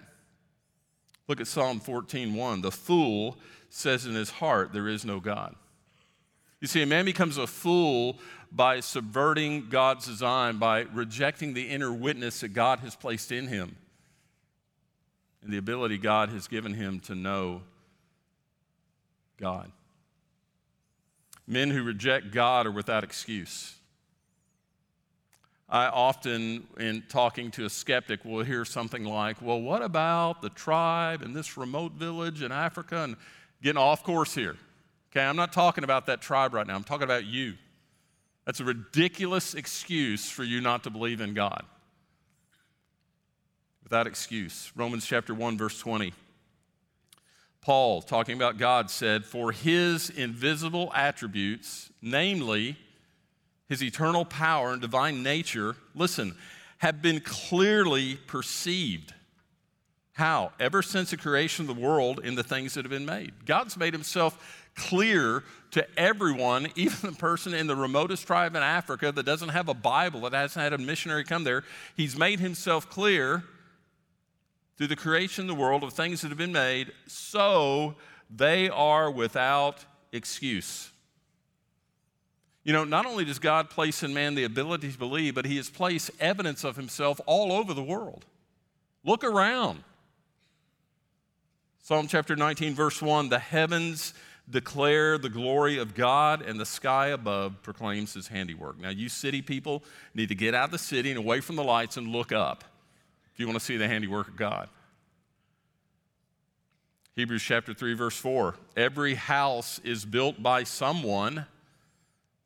Look 1.27 1.41
at 1.41 1.49
Psalm 1.49 1.81
14:1. 1.81 2.63
The 2.63 2.71
fool 2.71 3.37
says 3.69 4.07
in 4.07 4.15
his 4.15 4.31
heart, 4.31 4.73
There 4.73 4.87
is 4.87 5.05
no 5.05 5.19
God. 5.19 5.57
You 6.63 6.69
see, 6.69 6.81
a 6.81 6.87
man 6.87 7.05
becomes 7.05 7.39
a 7.39 7.47
fool 7.49 8.21
by 8.53 8.79
subverting 8.79 9.69
God's 9.69 10.07
design, 10.07 10.59
by 10.59 10.83
rejecting 10.83 11.55
the 11.55 11.69
inner 11.69 11.93
witness 11.93 12.41
that 12.41 12.51
God 12.51 12.79
has 12.79 12.95
placed 12.95 13.33
in 13.33 13.49
him 13.49 13.75
and 15.43 15.53
the 15.53 15.59
ability 15.59 15.99
God 15.99 16.29
has 16.29 16.47
given 16.47 16.73
him 16.73 17.01
to 17.01 17.17
know 17.17 17.63
God. 19.41 19.73
Men 21.49 21.69
who 21.69 21.83
reject 21.83 22.31
God 22.31 22.69
are 22.69 22.71
without 22.71 23.03
excuse. 23.03 23.75
I 25.69 25.87
often, 25.87 26.69
in 26.79 27.03
talking 27.09 27.51
to 27.53 27.65
a 27.65 27.71
skeptic, 27.71 28.25
will 28.25 28.45
hear 28.45 28.65
something 28.65 29.03
like, 29.03 29.43
Well, 29.43 29.61
what 29.61 29.83
about 29.83 30.43
the 30.43 30.51
tribe 30.51 31.23
in 31.23 31.33
this 31.33 31.57
remote 31.57 31.95
village 31.95 32.41
in 32.41 32.53
Africa? 32.53 33.03
And 33.03 33.17
getting 33.63 33.83
off 33.83 34.05
course 34.05 34.33
here. 34.33 34.57
Okay, 35.13 35.23
I'm 35.23 35.37
not 35.37 35.53
talking 35.53 35.85
about 35.85 36.07
that 36.07 36.23
tribe 36.23 36.55
right 36.55 36.67
now, 36.67 36.75
I'm 36.75 36.85
talking 36.85 37.05
about 37.05 37.27
you. 37.27 37.55
That's 38.47 38.61
a 38.61 38.65
ridiculous 38.65 39.55
excuse 39.55 40.31
for 40.31 40.43
you 40.43 40.61
not 40.61 40.85
to 40.85 40.91
believe 40.91 41.21
in 41.21 41.35
God. 41.35 41.65
Without 43.85 44.07
excuse. 44.07 44.73
Romans 44.75 45.05
chapter 45.05 45.35
1, 45.35 45.59
verse 45.59 45.79
20. 45.79 46.15
Paul, 47.61 48.03
talking 48.03 48.37
about 48.37 48.57
God, 48.57 48.91
said, 48.91 49.25
For 49.25 49.53
his 49.53 50.11
invisible 50.11 50.91
attributes, 50.95 51.91
namely 52.01 52.77
his 53.69 53.83
eternal 53.83 54.25
power 54.25 54.73
and 54.73 54.81
divine 54.81 55.23
nature, 55.23 55.77
listen, 55.95 56.37
have 56.79 57.03
been 57.03 57.21
clearly 57.21 58.17
perceived. 58.27 59.15
How? 60.13 60.53
Ever 60.61 60.83
since 60.83 61.11
the 61.11 61.17
creation 61.17 61.69
of 61.69 61.75
the 61.75 61.83
world 61.83 62.21
in 62.23 62.35
the 62.35 62.43
things 62.43 62.75
that 62.75 62.85
have 62.85 62.91
been 62.91 63.07
made. 63.07 63.33
God's 63.47 63.77
made 63.77 63.95
himself 63.95 64.63
clear 64.75 65.43
to 65.73 65.87
everyone, 65.99 66.69
even 66.77 67.11
the 67.11 67.17
person 67.17 67.55
in 67.55 67.67
the 67.67 67.77
remotest 67.77 68.27
tribe 68.27 68.55
in 68.55 68.63
Africa 68.63 69.11
that 69.13 69.25
doesn't 69.25 69.51
have 69.51 69.69
a 69.69 69.75
Bible, 69.75 70.21
that 70.23 70.33
hasn't 70.33 70.63
had 70.63 70.73
a 70.73 70.79
missionary 70.79 71.25
come 71.25 71.45
there. 71.45 71.65
He's 71.97 72.17
made 72.17 72.41
himself 72.41 72.89
clear 72.89 73.43
through 74.77 74.89
the 74.89 74.97
creation 74.97 75.45
of 75.45 75.49
the 75.49 75.61
world 75.63 75.83
of 75.85 75.93
things 75.93 76.23
that 76.23 76.29
have 76.29 76.39
been 76.39 76.53
made, 76.53 76.93
so 77.07 77.95
they 78.31 78.69
are 78.69 79.11
without 79.11 79.85
excuse. 80.13 80.91
You 82.65 82.73
know, 82.73 82.85
not 82.85 83.07
only 83.07 83.25
does 83.25 83.39
God 83.39 83.71
place 83.71 84.03
in 84.03 84.15
man 84.15 84.35
the 84.35 84.45
ability 84.45 84.93
to 84.93 84.99
believe, 84.99 85.35
but 85.35 85.47
he 85.47 85.57
has 85.57 85.69
placed 85.69 86.11
evidence 86.21 86.65
of 86.65 86.77
himself 86.77 87.21
all 87.27 87.53
over 87.53 87.75
the 87.75 87.83
world. 87.83 88.25
Look 89.05 89.25
around. 89.25 89.83
Psalm 91.85 92.07
chapter 92.07 92.37
19, 92.37 92.77
verse 92.77 93.03
1 93.03 93.29
The 93.29 93.41
heavens 93.41 94.15
declare 94.49 95.19
the 95.19 95.29
glory 95.29 95.79
of 95.79 95.97
God, 95.97 96.41
and 96.41 96.59
the 96.59 96.65
sky 96.65 97.09
above 97.09 97.61
proclaims 97.65 98.15
his 98.15 98.29
handiwork. 98.29 98.79
Now, 98.79 98.91
you 98.91 99.09
city 99.09 99.43
people 99.43 99.83
need 100.15 100.29
to 100.29 100.37
get 100.37 100.55
out 100.55 100.67
of 100.67 100.71
the 100.71 100.79
city 100.79 101.11
and 101.11 101.19
away 101.19 101.41
from 101.41 101.57
the 101.57 101.65
lights 101.65 101.97
and 101.97 102.07
look 102.07 102.31
up 102.31 102.63
if 103.35 103.41
you 103.41 103.49
want 103.49 103.59
to 103.59 103.65
see 103.65 103.77
the 103.77 103.89
handiwork 103.89 104.29
of 104.29 104.37
God. 104.37 104.69
Hebrews 107.17 107.43
chapter 107.43 107.75
3, 107.75 107.95
verse 107.95 108.17
4 108.17 108.55
Every 108.77 109.17
house 109.17 109.81
is 109.83 110.05
built 110.05 110.41
by 110.41 110.63
someone, 110.63 111.47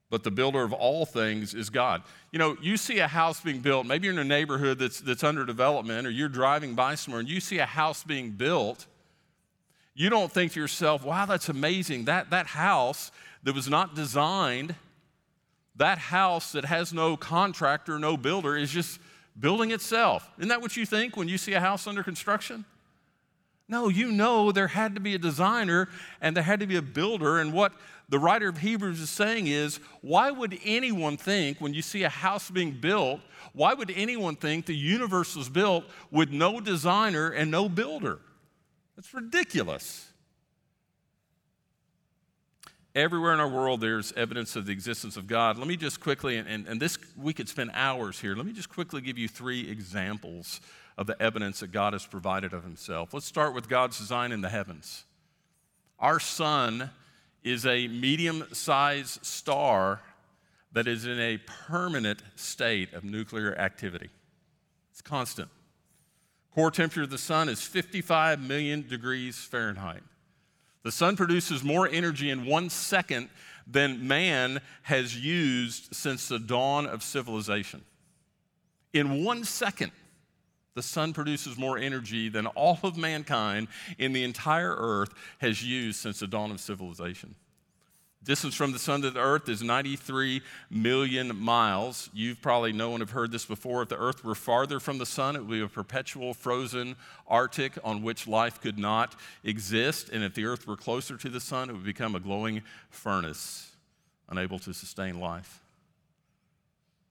but 0.08 0.24
the 0.24 0.30
builder 0.30 0.62
of 0.62 0.72
all 0.72 1.04
things 1.04 1.52
is 1.52 1.68
God. 1.68 2.02
You 2.32 2.38
know, 2.38 2.56
you 2.62 2.78
see 2.78 3.00
a 3.00 3.08
house 3.08 3.42
being 3.42 3.60
built, 3.60 3.84
maybe 3.84 4.06
you're 4.06 4.14
in 4.14 4.18
a 4.18 4.24
neighborhood 4.24 4.78
that's, 4.78 4.98
that's 4.98 5.22
under 5.22 5.44
development, 5.44 6.06
or 6.06 6.10
you're 6.10 6.30
driving 6.30 6.74
by 6.74 6.94
somewhere 6.94 7.20
and 7.20 7.28
you 7.28 7.40
see 7.40 7.58
a 7.58 7.66
house 7.66 8.02
being 8.02 8.30
built. 8.30 8.86
You 9.98 10.10
don't 10.10 10.30
think 10.30 10.52
to 10.52 10.60
yourself, 10.60 11.04
wow, 11.04 11.24
that's 11.24 11.48
amazing. 11.48 12.04
That, 12.04 12.28
that 12.28 12.46
house 12.46 13.10
that 13.44 13.54
was 13.54 13.66
not 13.66 13.94
designed, 13.94 14.74
that 15.76 15.96
house 15.96 16.52
that 16.52 16.66
has 16.66 16.92
no 16.92 17.16
contractor, 17.16 17.98
no 17.98 18.18
builder, 18.18 18.58
is 18.58 18.70
just 18.70 19.00
building 19.40 19.70
itself. 19.70 20.28
Isn't 20.36 20.50
that 20.50 20.60
what 20.60 20.76
you 20.76 20.84
think 20.84 21.16
when 21.16 21.28
you 21.28 21.38
see 21.38 21.54
a 21.54 21.60
house 21.60 21.86
under 21.86 22.02
construction? 22.02 22.66
No, 23.68 23.88
you 23.88 24.12
know 24.12 24.52
there 24.52 24.68
had 24.68 24.94
to 24.96 25.00
be 25.00 25.14
a 25.14 25.18
designer 25.18 25.88
and 26.20 26.36
there 26.36 26.44
had 26.44 26.60
to 26.60 26.66
be 26.66 26.76
a 26.76 26.82
builder. 26.82 27.38
And 27.38 27.54
what 27.54 27.72
the 28.10 28.18
writer 28.18 28.48
of 28.48 28.58
Hebrews 28.58 29.00
is 29.00 29.08
saying 29.08 29.46
is 29.46 29.80
why 30.02 30.30
would 30.30 30.58
anyone 30.62 31.16
think 31.16 31.58
when 31.58 31.72
you 31.72 31.80
see 31.80 32.02
a 32.02 32.10
house 32.10 32.50
being 32.50 32.72
built, 32.72 33.20
why 33.54 33.72
would 33.72 33.90
anyone 33.96 34.36
think 34.36 34.66
the 34.66 34.76
universe 34.76 35.34
was 35.34 35.48
built 35.48 35.84
with 36.10 36.30
no 36.30 36.60
designer 36.60 37.30
and 37.30 37.50
no 37.50 37.66
builder? 37.66 38.20
That's 38.96 39.12
ridiculous. 39.12 40.08
Everywhere 42.94 43.34
in 43.34 43.40
our 43.40 43.48
world, 43.48 43.82
there's 43.82 44.12
evidence 44.14 44.56
of 44.56 44.64
the 44.64 44.72
existence 44.72 45.18
of 45.18 45.26
God. 45.26 45.58
Let 45.58 45.68
me 45.68 45.76
just 45.76 46.00
quickly, 46.00 46.38
and, 46.38 46.66
and 46.66 46.80
this, 46.80 46.96
we 47.14 47.34
could 47.34 47.46
spend 47.46 47.70
hours 47.74 48.18
here. 48.18 48.34
Let 48.34 48.46
me 48.46 48.54
just 48.54 48.70
quickly 48.70 49.02
give 49.02 49.18
you 49.18 49.28
three 49.28 49.70
examples 49.70 50.62
of 50.96 51.06
the 51.06 51.20
evidence 51.20 51.60
that 51.60 51.72
God 51.72 51.92
has 51.92 52.06
provided 52.06 52.54
of 52.54 52.64
Himself. 52.64 53.12
Let's 53.12 53.26
start 53.26 53.54
with 53.54 53.68
God's 53.68 53.98
design 53.98 54.32
in 54.32 54.40
the 54.40 54.48
heavens. 54.48 55.04
Our 55.98 56.18
sun 56.18 56.90
is 57.44 57.66
a 57.66 57.86
medium 57.86 58.46
sized 58.52 59.24
star 59.26 60.00
that 60.72 60.86
is 60.86 61.04
in 61.04 61.20
a 61.20 61.38
permanent 61.66 62.22
state 62.34 62.94
of 62.94 63.04
nuclear 63.04 63.54
activity, 63.58 64.08
it's 64.90 65.02
constant. 65.02 65.50
Core 66.56 66.70
temperature 66.70 67.02
of 67.02 67.10
the 67.10 67.18
sun 67.18 67.50
is 67.50 67.60
55 67.60 68.40
million 68.40 68.88
degrees 68.88 69.36
Fahrenheit. 69.36 70.02
The 70.84 70.90
sun 70.90 71.14
produces 71.14 71.62
more 71.62 71.86
energy 71.86 72.30
in 72.30 72.46
one 72.46 72.70
second 72.70 73.28
than 73.66 74.08
man 74.08 74.62
has 74.80 75.14
used 75.22 75.94
since 75.94 76.28
the 76.28 76.38
dawn 76.38 76.86
of 76.86 77.02
civilization. 77.02 77.84
In 78.94 79.22
one 79.22 79.44
second, 79.44 79.92
the 80.74 80.82
sun 80.82 81.12
produces 81.12 81.58
more 81.58 81.76
energy 81.76 82.30
than 82.30 82.46
all 82.46 82.78
of 82.82 82.96
mankind 82.96 83.68
in 83.98 84.14
the 84.14 84.24
entire 84.24 84.74
earth 84.78 85.12
has 85.40 85.62
used 85.62 85.98
since 85.98 86.20
the 86.20 86.26
dawn 86.26 86.50
of 86.50 86.58
civilization. 86.58 87.34
Distance 88.26 88.56
from 88.56 88.72
the 88.72 88.78
sun 88.80 89.02
to 89.02 89.10
the 89.12 89.20
earth 89.20 89.48
is 89.48 89.62
93 89.62 90.42
million 90.68 91.36
miles. 91.36 92.10
You've 92.12 92.42
probably 92.42 92.72
known 92.72 92.94
and 92.94 93.02
have 93.02 93.10
heard 93.10 93.30
this 93.30 93.44
before. 93.44 93.82
If 93.82 93.88
the 93.88 93.96
earth 93.96 94.24
were 94.24 94.34
farther 94.34 94.80
from 94.80 94.98
the 94.98 95.06
sun, 95.06 95.36
it 95.36 95.38
would 95.38 95.50
be 95.50 95.60
a 95.60 95.68
perpetual 95.68 96.34
frozen 96.34 96.96
Arctic 97.28 97.78
on 97.84 98.02
which 98.02 98.26
life 98.26 98.60
could 98.60 98.80
not 98.80 99.14
exist. 99.44 100.08
And 100.08 100.24
if 100.24 100.34
the 100.34 100.44
earth 100.44 100.66
were 100.66 100.76
closer 100.76 101.16
to 101.16 101.28
the 101.28 101.38
sun, 101.38 101.70
it 101.70 101.74
would 101.74 101.84
become 101.84 102.16
a 102.16 102.20
glowing 102.20 102.62
furnace, 102.90 103.70
unable 104.28 104.58
to 104.58 104.74
sustain 104.74 105.20
life. 105.20 105.62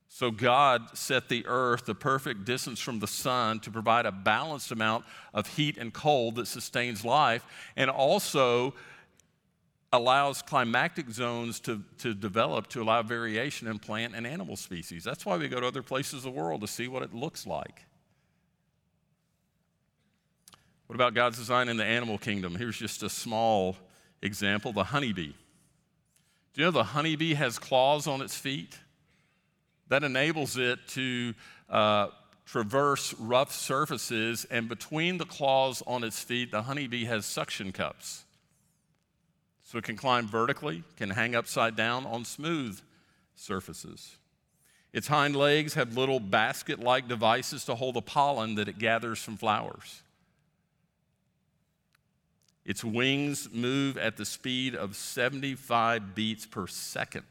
So 0.10 0.32
God 0.32 0.98
set 0.98 1.30
the 1.30 1.46
earth 1.46 1.86
the 1.86 1.96
perfect 1.96 2.44
distance 2.44 2.82
from 2.82 3.00
the 3.00 3.08
sun 3.08 3.62
to 3.62 3.72
provide 3.72 4.06
a 4.06 4.12
balanced 4.12 4.72
amount 4.72 5.06
of 5.34 5.48
heat 5.56 5.78
and 5.78 5.94
cold 5.94 6.36
that 6.36 6.48
sustains 6.48 7.06
life 7.06 7.46
and 7.78 7.90
also 7.90 8.74
allows 9.96 10.42
climatic 10.42 11.10
zones 11.10 11.60
to, 11.62 11.82
to 12.00 12.14
develop 12.14 12.68
to 12.68 12.82
allow 12.82 13.02
variation 13.02 13.68
in 13.68 13.80
plant 13.80 14.14
and 14.16 14.28
animal 14.28 14.56
species. 14.56 15.04
That's 15.04 15.25
why 15.25 15.38
we 15.38 15.48
go 15.48 15.60
to 15.60 15.68
other 15.68 15.82
places 15.82 16.14
of 16.14 16.24
the 16.24 16.32
world 16.32 16.62
to 16.62 16.68
see 16.68 16.88
what 16.88 17.02
it 17.02 17.14
looks 17.14 17.48
like. 17.48 17.86
What 20.88 20.96
about 20.96 21.14
God's 21.14 21.38
design 21.38 21.70
in 21.70 21.78
the 21.78 21.86
animal 21.86 22.18
kingdom? 22.18 22.56
Here's 22.56 22.78
just 22.78 23.02
a 23.02 23.10
small 23.10 23.75
example 24.22 24.72
the 24.72 24.84
honeybee. 24.84 25.34
Do 26.54 26.62
you 26.62 26.66
know 26.66 26.72
the 26.72 26.84
honeybee 26.84 27.34
has 27.34 27.58
claws 27.58 28.06
on 28.06 28.22
its 28.22 28.36
feet? 28.36 28.78
That 29.88 30.04
enables 30.04 30.58
it 30.58 30.80
to 30.90 31.34
uh, 31.70 32.08
traverse 32.46 33.14
rough 33.16 33.52
surfaces, 33.52 34.46
and 34.52 34.70
between 34.70 35.18
the 35.18 35.25
claws 35.25 35.82
on 35.88 36.04
its 36.04 36.22
feet, 36.22 36.52
the 36.52 36.64
honeybee 36.64 37.06
has 37.06 37.25
suction 37.25 37.72
cups. 37.72 38.25
So 39.66 39.80
it 39.80 39.84
can 39.84 39.98
climb 39.98 40.28
vertically, 40.28 40.84
can 40.96 41.10
hang 41.10 41.36
upside 41.36 41.76
down 41.76 42.06
on 42.06 42.24
smooth 42.24 42.80
surfaces. 43.36 44.16
Its 44.94 45.08
hind 45.08 45.36
legs 45.36 45.74
have 45.74 45.98
little 45.98 46.20
basket 46.20 46.80
like 46.80 47.08
devices 47.08 47.66
to 47.66 47.76
hold 47.76 47.96
the 47.96 48.02
pollen 48.02 48.56
that 48.56 48.70
it 48.70 48.78
gathers 48.78 49.22
from 49.22 49.36
flowers. 49.36 50.04
Its 52.64 52.84
wings 52.84 53.50
move 53.52 53.98
at 53.98 54.18
the 54.18 54.26
speed 54.26 54.76
of 54.76 54.96
75 54.96 56.16
beats 56.16 56.46
per 56.46 56.68
second. 56.68 57.24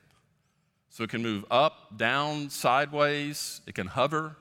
So 0.91 1.05
it 1.05 1.11
can 1.11 1.23
move 1.23 1.45
up, 1.51 1.97
down, 1.97 2.51
sideways, 2.51 3.61
it 3.67 3.75
can 3.75 3.87
hover. 3.87 4.37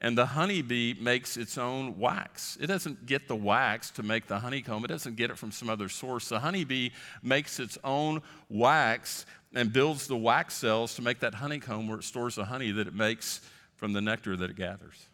And 0.00 0.16
the 0.16 0.26
honeybee 0.26 0.94
makes 1.00 1.36
its 1.38 1.56
own 1.56 1.98
wax. 1.98 2.58
It 2.60 2.66
doesn't 2.66 3.06
get 3.06 3.28
the 3.28 3.36
wax 3.36 3.90
to 3.92 4.02
make 4.02 4.26
the 4.26 4.38
honeycomb, 4.38 4.84
it 4.84 4.88
doesn't 4.88 5.16
get 5.16 5.30
it 5.30 5.38
from 5.38 5.50
some 5.50 5.70
other 5.70 5.88
source. 5.88 6.28
The 6.28 6.40
honeybee 6.40 6.90
makes 7.22 7.58
its 7.58 7.78
own 7.82 8.22
wax 8.50 9.24
and 9.54 9.72
builds 9.72 10.06
the 10.06 10.16
wax 10.16 10.54
cells 10.54 10.94
to 10.96 11.02
make 11.02 11.20
that 11.20 11.34
honeycomb 11.34 11.88
where 11.88 11.98
it 11.98 12.04
stores 12.04 12.34
the 12.34 12.44
honey 12.44 12.72
that 12.72 12.86
it 12.86 12.94
makes 12.94 13.40
from 13.76 13.94
the 13.94 14.02
nectar 14.02 14.36
that 14.36 14.50
it 14.50 14.56
gathers. 14.56 15.08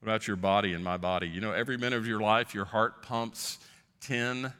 What 0.00 0.10
about 0.10 0.26
your 0.26 0.36
body 0.36 0.72
and 0.72 0.82
my 0.82 0.96
body? 0.96 1.28
You 1.28 1.40
know, 1.40 1.52
every 1.52 1.76
minute 1.76 1.96
of 1.96 2.06
your 2.06 2.20
life, 2.20 2.54
your 2.54 2.64
heart 2.64 3.02
pumps 3.02 3.58
10 4.00 4.52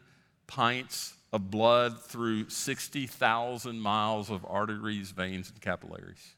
pints 0.47 1.15
of 1.33 1.51
blood 1.51 2.01
through 2.01 2.49
60,000 2.49 3.81
miles 3.81 4.31
of 4.31 4.45
arteries, 4.49 5.11
veins, 5.11 5.51
and 5.51 5.61
capillaries. 5.61 6.36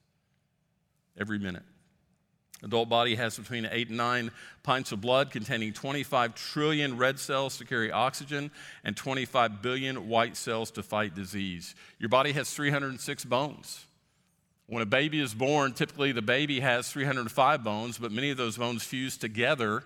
Every 1.19 1.39
minute. 1.39 1.65
Adult 2.63 2.89
body 2.89 3.15
has 3.15 3.39
between 3.39 3.69
8 3.71 3.89
and 3.89 3.97
9 3.97 4.31
pints 4.65 4.91
of 4.91 5.01
blood 5.01 5.31
containing 5.31 5.73
25 5.73 6.35
trillion 6.35 6.97
red 6.97 7.19
cells 7.19 7.57
to 7.59 7.65
carry 7.65 7.93
oxygen 7.93 8.51
and 8.83 8.97
25 8.97 9.63
billion 9.63 10.09
white 10.09 10.37
cells 10.37 10.73
to 10.73 10.83
fight 10.83 11.15
disease. 11.15 11.77
Your 12.01 12.09
body 12.09 12.33
has 12.33 12.53
306 12.53 13.25
bones. 13.27 13.85
When 14.67 14.83
a 14.83 14.87
baby 14.87 15.21
is 15.21 15.35
born, 15.35 15.73
typically 15.73 16.11
the 16.11 16.21
baby 16.21 16.61
has 16.61 16.91
305 16.91 17.63
bones, 17.63 17.97
but 17.97 18.11
many 18.11 18.31
of 18.31 18.37
those 18.37 18.59
bones 18.59 18.83
fuse 18.83 19.17
together. 19.17 19.85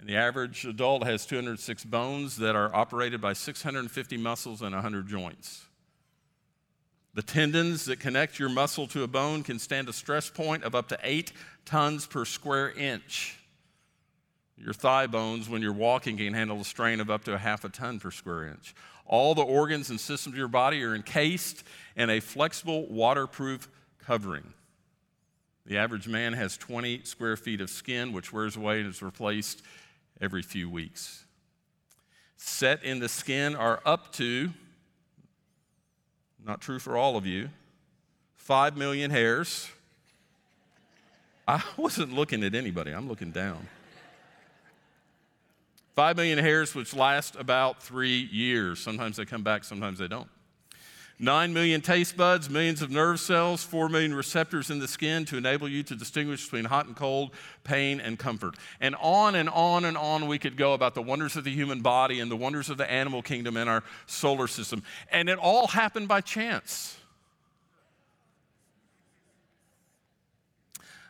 And 0.00 0.08
the 0.08 0.16
average 0.16 0.64
adult 0.64 1.04
has 1.04 1.26
206 1.26 1.84
bones 1.84 2.36
that 2.38 2.56
are 2.56 2.74
operated 2.74 3.20
by 3.20 3.32
650 3.34 4.16
muscles 4.16 4.62
and 4.62 4.74
100 4.74 5.06
joints. 5.06 5.67
The 7.14 7.22
tendons 7.22 7.86
that 7.86 8.00
connect 8.00 8.38
your 8.38 8.48
muscle 8.48 8.86
to 8.88 9.02
a 9.02 9.08
bone 9.08 9.42
can 9.42 9.58
stand 9.58 9.88
a 9.88 9.92
stress 9.92 10.30
point 10.30 10.62
of 10.62 10.74
up 10.74 10.88
to 10.88 10.98
8 11.02 11.32
tons 11.64 12.06
per 12.06 12.24
square 12.24 12.70
inch. 12.70 13.38
Your 14.56 14.72
thigh 14.72 15.06
bones, 15.06 15.48
when 15.48 15.62
you're 15.62 15.72
walking, 15.72 16.16
can 16.16 16.34
handle 16.34 16.60
a 16.60 16.64
strain 16.64 17.00
of 17.00 17.10
up 17.10 17.24
to 17.24 17.34
a 17.34 17.38
half 17.38 17.64
a 17.64 17.68
ton 17.68 18.00
per 18.00 18.10
square 18.10 18.48
inch. 18.48 18.74
All 19.06 19.34
the 19.34 19.42
organs 19.42 19.90
and 19.90 20.00
systems 20.00 20.34
of 20.34 20.38
your 20.38 20.48
body 20.48 20.82
are 20.82 20.94
encased 20.94 21.64
in 21.96 22.10
a 22.10 22.20
flexible, 22.20 22.86
waterproof 22.88 23.68
covering. 24.04 24.52
The 25.64 25.78
average 25.78 26.08
man 26.08 26.32
has 26.32 26.56
20 26.56 27.02
square 27.04 27.36
feet 27.36 27.60
of 27.60 27.70
skin, 27.70 28.12
which 28.12 28.32
wears 28.32 28.56
away 28.56 28.80
and 28.80 28.88
is 28.88 29.02
replaced 29.02 29.62
every 30.20 30.42
few 30.42 30.68
weeks. 30.68 31.24
Set 32.36 32.82
in 32.82 32.98
the 32.98 33.08
skin 33.08 33.54
are 33.54 33.80
up 33.84 34.12
to, 34.14 34.52
not 36.48 36.62
true 36.62 36.78
for 36.78 36.96
all 36.96 37.16
of 37.18 37.26
you, 37.26 37.50
5 38.36 38.76
million 38.76 39.10
hairs. 39.10 39.68
I 41.46 41.62
wasn't 41.76 42.14
looking 42.14 42.42
at 42.42 42.54
anybody, 42.54 42.90
I'm 42.90 43.06
looking 43.06 43.30
down. 43.30 43.68
5 45.94 46.16
million 46.16 46.38
hairs, 46.38 46.74
which 46.74 46.94
last 46.94 47.36
about 47.36 47.82
three 47.82 48.28
years. 48.32 48.78
Sometimes 48.78 49.16
they 49.18 49.26
come 49.26 49.42
back, 49.42 49.62
sometimes 49.62 49.98
they 49.98 50.08
don't. 50.08 50.28
9 51.20 51.52
million 51.52 51.80
taste 51.80 52.16
buds, 52.16 52.48
millions 52.48 52.80
of 52.80 52.90
nerve 52.90 53.18
cells, 53.18 53.64
4 53.64 53.88
million 53.88 54.14
receptors 54.14 54.70
in 54.70 54.78
the 54.78 54.86
skin 54.86 55.24
to 55.24 55.36
enable 55.36 55.68
you 55.68 55.82
to 55.82 55.96
distinguish 55.96 56.44
between 56.44 56.64
hot 56.64 56.86
and 56.86 56.94
cold, 56.94 57.32
pain 57.64 58.00
and 58.00 58.18
comfort. 58.18 58.54
And 58.80 58.94
on 59.00 59.34
and 59.34 59.48
on 59.48 59.84
and 59.84 59.96
on 59.96 60.28
we 60.28 60.38
could 60.38 60.56
go 60.56 60.74
about 60.74 60.94
the 60.94 61.02
wonders 61.02 61.34
of 61.34 61.42
the 61.42 61.52
human 61.52 61.80
body 61.80 62.20
and 62.20 62.30
the 62.30 62.36
wonders 62.36 62.70
of 62.70 62.76
the 62.76 62.88
animal 62.88 63.20
kingdom 63.20 63.56
and 63.56 63.68
our 63.68 63.82
solar 64.06 64.46
system. 64.46 64.84
And 65.10 65.28
it 65.28 65.38
all 65.38 65.66
happened 65.66 66.06
by 66.06 66.20
chance. 66.20 66.96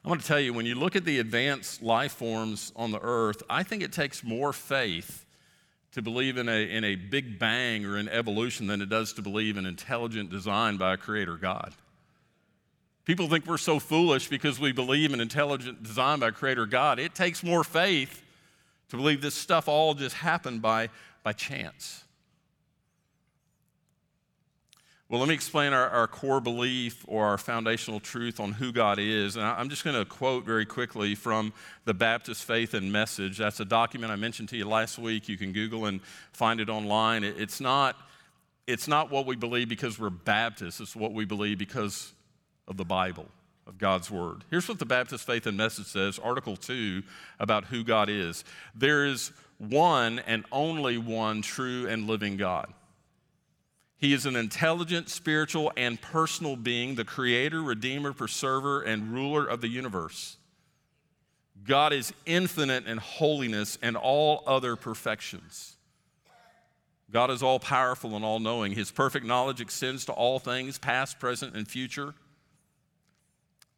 I 0.04 0.08
want 0.08 0.22
to 0.22 0.26
tell 0.26 0.40
you, 0.40 0.54
when 0.54 0.64
you 0.64 0.74
look 0.74 0.96
at 0.96 1.04
the 1.04 1.18
advanced 1.18 1.82
life 1.82 2.12
forms 2.12 2.72
on 2.76 2.92
the 2.92 3.00
earth, 3.02 3.42
I 3.50 3.62
think 3.62 3.82
it 3.82 3.92
takes 3.92 4.24
more 4.24 4.54
faith 4.54 5.26
to 5.92 6.02
believe 6.02 6.36
in 6.36 6.48
a, 6.48 6.70
in 6.70 6.84
a 6.84 6.94
big 6.94 7.38
bang 7.38 7.84
or 7.84 7.96
in 7.96 8.08
evolution 8.08 8.66
than 8.66 8.82
it 8.82 8.88
does 8.88 9.12
to 9.14 9.22
believe 9.22 9.56
in 9.56 9.66
intelligent 9.66 10.30
design 10.30 10.76
by 10.76 10.94
a 10.94 10.96
creator 10.96 11.36
God. 11.36 11.72
People 13.04 13.28
think 13.28 13.46
we're 13.46 13.56
so 13.56 13.78
foolish 13.78 14.28
because 14.28 14.60
we 14.60 14.70
believe 14.70 15.14
in 15.14 15.20
intelligent 15.20 15.82
design 15.82 16.20
by 16.20 16.28
a 16.28 16.32
creator 16.32 16.66
God. 16.66 16.98
It 16.98 17.14
takes 17.14 17.42
more 17.42 17.64
faith 17.64 18.22
to 18.90 18.96
believe 18.96 19.22
this 19.22 19.34
stuff 19.34 19.66
all 19.66 19.94
just 19.94 20.16
happened 20.16 20.60
by, 20.60 20.90
by 21.22 21.32
chance. 21.32 22.04
Well, 25.10 25.20
let 25.20 25.30
me 25.30 25.34
explain 25.34 25.72
our, 25.72 25.88
our, 25.88 26.06
core 26.06 26.38
belief 26.38 27.02
or 27.08 27.24
our 27.24 27.38
foundational 27.38 27.98
truth 27.98 28.38
on 28.38 28.52
who 28.52 28.72
God 28.72 28.98
is. 28.98 29.36
And 29.36 29.44
I'm 29.46 29.70
just 29.70 29.82
going 29.82 29.96
to 29.96 30.04
quote 30.04 30.44
very 30.44 30.66
quickly 30.66 31.14
from 31.14 31.54
the 31.86 31.94
Baptist 31.94 32.44
Faith 32.44 32.74
and 32.74 32.92
Message. 32.92 33.38
That's 33.38 33.58
a 33.58 33.64
document 33.64 34.12
I 34.12 34.16
mentioned 34.16 34.50
to 34.50 34.58
you 34.58 34.68
last 34.68 34.98
week. 34.98 35.26
You 35.26 35.38
can 35.38 35.54
Google 35.54 35.86
and 35.86 36.02
find 36.32 36.60
it 36.60 36.68
online. 36.68 37.24
It's 37.24 37.58
not, 37.58 37.96
it's 38.66 38.86
not 38.86 39.10
what 39.10 39.24
we 39.24 39.34
believe 39.34 39.70
because 39.70 39.98
we're 39.98 40.10
Baptists, 40.10 40.78
it's 40.78 40.94
what 40.94 41.14
we 41.14 41.24
believe 41.24 41.56
because 41.56 42.12
of 42.66 42.76
the 42.76 42.84
Bible, 42.84 43.28
of 43.66 43.78
God's 43.78 44.10
Word. 44.10 44.44
Here's 44.50 44.68
what 44.68 44.78
the 44.78 44.84
Baptist 44.84 45.26
Faith 45.26 45.46
and 45.46 45.56
Message 45.56 45.86
says, 45.86 46.18
Article 46.18 46.54
2, 46.54 47.02
about 47.40 47.64
who 47.64 47.82
God 47.82 48.10
is. 48.10 48.44
There 48.74 49.06
is 49.06 49.32
one 49.56 50.18
and 50.18 50.44
only 50.52 50.98
one 50.98 51.40
true 51.40 51.86
and 51.88 52.06
living 52.06 52.36
God. 52.36 52.74
He 53.98 54.12
is 54.12 54.26
an 54.26 54.36
intelligent, 54.36 55.08
spiritual, 55.08 55.72
and 55.76 56.00
personal 56.00 56.54
being, 56.54 56.94
the 56.94 57.04
creator, 57.04 57.60
redeemer, 57.60 58.12
preserver, 58.12 58.80
and 58.80 59.12
ruler 59.12 59.44
of 59.44 59.60
the 59.60 59.68
universe. 59.68 60.36
God 61.66 61.92
is 61.92 62.12
infinite 62.24 62.86
in 62.86 62.98
holiness 62.98 63.76
and 63.82 63.96
all 63.96 64.44
other 64.46 64.76
perfections. 64.76 65.76
God 67.10 67.30
is 67.30 67.42
all 67.42 67.58
powerful 67.58 68.14
and 68.14 68.24
all 68.24 68.38
knowing. 68.38 68.72
His 68.72 68.92
perfect 68.92 69.26
knowledge 69.26 69.60
extends 69.60 70.04
to 70.04 70.12
all 70.12 70.38
things, 70.38 70.78
past, 70.78 71.18
present, 71.18 71.56
and 71.56 71.66
future. 71.66 72.14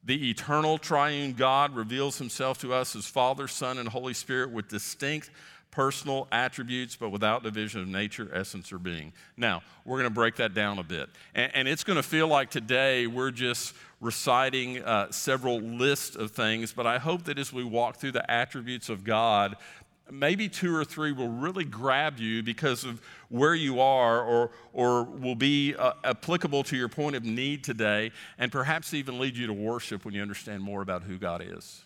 The 0.04 0.30
eternal 0.30 0.78
triune 0.78 1.32
God 1.32 1.74
reveals 1.74 2.18
himself 2.18 2.58
to 2.60 2.74
us 2.74 2.94
as 2.96 3.06
Father, 3.06 3.48
Son, 3.48 3.78
and 3.78 3.88
Holy 3.88 4.14
Spirit 4.14 4.50
with 4.50 4.68
distinct 4.68 5.30
personal 5.70 6.26
attributes, 6.32 6.96
but 6.96 7.10
without 7.10 7.42
division 7.42 7.80
of 7.80 7.88
nature, 7.88 8.30
essence, 8.34 8.72
or 8.72 8.78
being. 8.78 9.12
Now, 9.36 9.62
we're 9.84 9.98
going 9.98 10.08
to 10.08 10.14
break 10.14 10.36
that 10.36 10.54
down 10.54 10.78
a 10.78 10.82
bit. 10.82 11.08
And, 11.34 11.50
and 11.54 11.68
it's 11.68 11.84
going 11.84 11.96
to 11.96 12.02
feel 12.02 12.28
like 12.28 12.50
today 12.50 13.06
we're 13.06 13.30
just 13.30 13.74
reciting 14.00 14.82
uh, 14.82 15.10
several 15.12 15.60
lists 15.60 16.16
of 16.16 16.30
things, 16.30 16.72
but 16.72 16.86
I 16.86 16.98
hope 16.98 17.24
that 17.24 17.38
as 17.38 17.52
we 17.52 17.64
walk 17.64 17.96
through 17.96 18.12
the 18.12 18.30
attributes 18.30 18.88
of 18.88 19.04
God, 19.04 19.56
maybe 20.10 20.48
two 20.48 20.74
or 20.74 20.84
three 20.84 21.12
will 21.12 21.28
really 21.28 21.64
grab 21.64 22.18
you 22.18 22.42
because 22.42 22.84
of 22.84 23.00
where 23.28 23.54
you 23.54 23.80
are 23.80 24.22
or, 24.22 24.50
or 24.72 25.04
will 25.04 25.34
be 25.34 25.74
uh, 25.76 25.92
applicable 26.04 26.64
to 26.64 26.76
your 26.76 26.88
point 26.88 27.14
of 27.14 27.24
need 27.24 27.62
today, 27.62 28.10
and 28.38 28.50
perhaps 28.50 28.94
even 28.94 29.18
lead 29.18 29.36
you 29.36 29.46
to 29.46 29.52
worship 29.52 30.04
when 30.04 30.14
you 30.14 30.22
understand 30.22 30.62
more 30.62 30.82
about 30.82 31.02
who 31.02 31.18
God 31.18 31.42
is. 31.44 31.84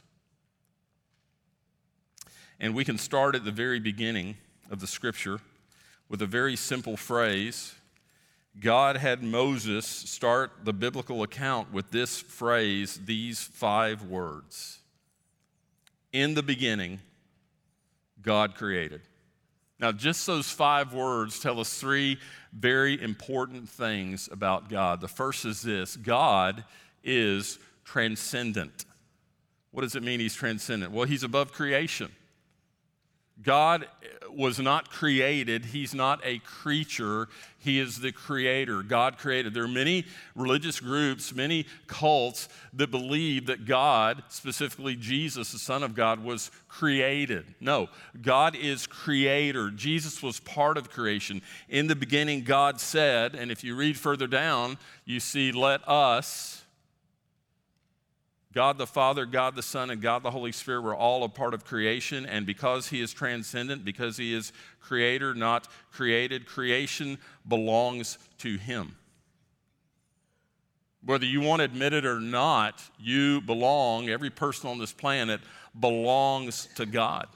And 2.61 2.75
we 2.75 2.85
can 2.85 2.99
start 2.99 3.35
at 3.35 3.45
the 3.45 3.53
very 3.53 3.81
beginning 3.81 4.37
of 4.71 4.81
the 4.81 4.87
scripture 4.87 5.41
with 6.09 6.23
a 6.23 6.27
very 6.27 6.57
simple 6.57 6.97
phrase. 6.97 7.75
God 8.61 8.97
had 8.97 9.23
Moses 9.23 9.87
start 9.87 10.53
the 10.63 10.73
biblical 10.73 11.23
account 11.23 11.73
with 11.73 11.91
this 11.91 12.21
phrase, 12.21 13.01
these 13.05 13.41
five 13.41 14.03
words 14.03 14.79
In 16.13 16.35
the 16.35 16.43
beginning, 16.43 17.01
God 18.23 18.55
created. 18.55 19.01
Now, 19.81 19.91
just 19.93 20.27
those 20.27 20.49
five 20.49 20.95
words 20.95 21.41
tell 21.41 21.59
us 21.59 21.79
three 21.79 22.19
very 22.53 23.01
important 23.03 23.69
things 23.69 24.29
about 24.31 24.69
God. 24.69 25.01
The 25.01 25.09
first 25.09 25.45
is 25.45 25.63
this 25.63 25.97
God 25.97 26.65
is 27.03 27.59
transcendent. 27.85 28.85
What 29.73 29.83
does 29.83 29.97
it 29.97 30.03
mean 30.05 30.21
he's 30.21 30.35
transcendent? 30.35 30.93
Well, 30.93 31.07
he's 31.07 31.25
above 31.25 31.53
creation. 31.53 32.13
God 33.43 33.89
was 34.31 34.59
not 34.59 34.91
created, 34.91 35.67
He's 35.67 35.95
not 35.95 36.21
a 36.25 36.39
creature, 36.41 37.29
He 37.59 37.79
is 37.79 38.01
the 38.01 38.13
creator. 38.13 38.83
God 38.83 39.19
created. 39.19 39.55
There 39.55 39.65
are 39.65 39.69
many 39.69 40.07
religious 40.35 40.81
groups, 40.81 41.35
many 41.35 41.67
cults 41.87 42.49
that 42.75 42.91
believe 42.91 43.47
that 43.47 43.67
God, 43.67 44.23
specifically 44.29 44.97
Jesus, 44.97 45.53
the 45.53 45.59
Son 45.59 45.83
of 45.83 45.95
God, 45.95 46.23
was 46.23 46.51
created. 46.69 47.45
No, 47.61 47.89
God 48.23 48.57
is 48.57 48.87
creator. 48.87 49.71
Jesus 49.71 50.23
was 50.23 50.41
part 50.41 50.77
of 50.77 50.91
creation. 50.91 51.43
In 51.69 51.87
the 51.87 51.97
beginning, 51.97 52.45
God 52.45 52.81
said, 52.81 53.35
and 53.35 53.51
if 53.51 53.65
you 53.65 53.75
read 53.75 53.99
further 53.99 54.27
down, 54.27 54.79
you 55.05 55.21
see, 55.21 55.53
let 55.53 55.87
us 55.89 56.64
God 58.55 58.79
the 58.79 58.87
Father, 58.87 59.27
God 59.27 59.57
the 59.57 59.63
Son, 59.63 59.91
and 59.91 60.01
God 60.01 60.23
the 60.23 60.31
Holy 60.31 60.53
Spirit 60.53 60.83
were 60.83 60.95
all 60.95 61.25
a 61.25 61.29
part 61.29 61.55
of 61.55 61.65
creation. 61.65 62.25
And 62.25 62.47
because 62.47 62.89
He 62.89 63.01
is 63.01 63.13
transcendent, 63.13 63.85
because 63.85 64.17
He 64.17 64.33
is 64.33 64.53
creator, 64.81 65.35
not 65.35 65.69
created, 65.91 66.47
creation 66.47 67.19
belongs 67.49 68.17
to 68.39 68.57
Him. 68.57 68.95
Whether 71.05 71.27
you 71.27 71.41
want 71.41 71.61
to 71.61 71.65
admit 71.65 71.93
it 71.93 72.07
or 72.07 72.21
not, 72.21 72.83
you 72.99 73.41
belong, 73.43 74.09
every 74.09 74.31
person 74.31 74.71
on 74.71 74.79
this 74.79 74.93
planet 74.93 75.41
belongs 75.79 76.69
to 76.77 76.87
God. 76.87 77.27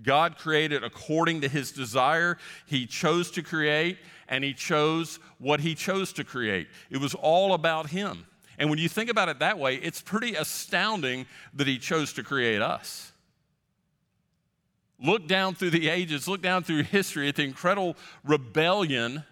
God 0.00 0.38
created 0.38 0.84
according 0.84 1.40
to 1.42 1.48
his 1.48 1.72
desire. 1.72 2.38
He 2.66 2.86
chose 2.86 3.30
to 3.32 3.42
create, 3.42 3.98
and 4.28 4.44
he 4.44 4.54
chose 4.54 5.18
what 5.38 5.60
he 5.60 5.74
chose 5.74 6.12
to 6.14 6.24
create. 6.24 6.68
It 6.88 6.98
was 6.98 7.14
all 7.14 7.52
about 7.52 7.90
him. 7.90 8.26
And 8.62 8.70
when 8.70 8.78
you 8.78 8.88
think 8.88 9.10
about 9.10 9.28
it 9.28 9.40
that 9.40 9.58
way, 9.58 9.74
it's 9.74 10.00
pretty 10.00 10.36
astounding 10.36 11.26
that 11.52 11.66
he 11.66 11.78
chose 11.78 12.12
to 12.12 12.22
create 12.22 12.62
us. 12.62 13.10
Look 15.02 15.26
down 15.26 15.56
through 15.56 15.70
the 15.70 15.88
ages, 15.88 16.28
look 16.28 16.42
down 16.42 16.62
through 16.62 16.84
history 16.84 17.28
at 17.28 17.34
the 17.34 17.42
incredible 17.42 17.96
rebellion 18.22 19.24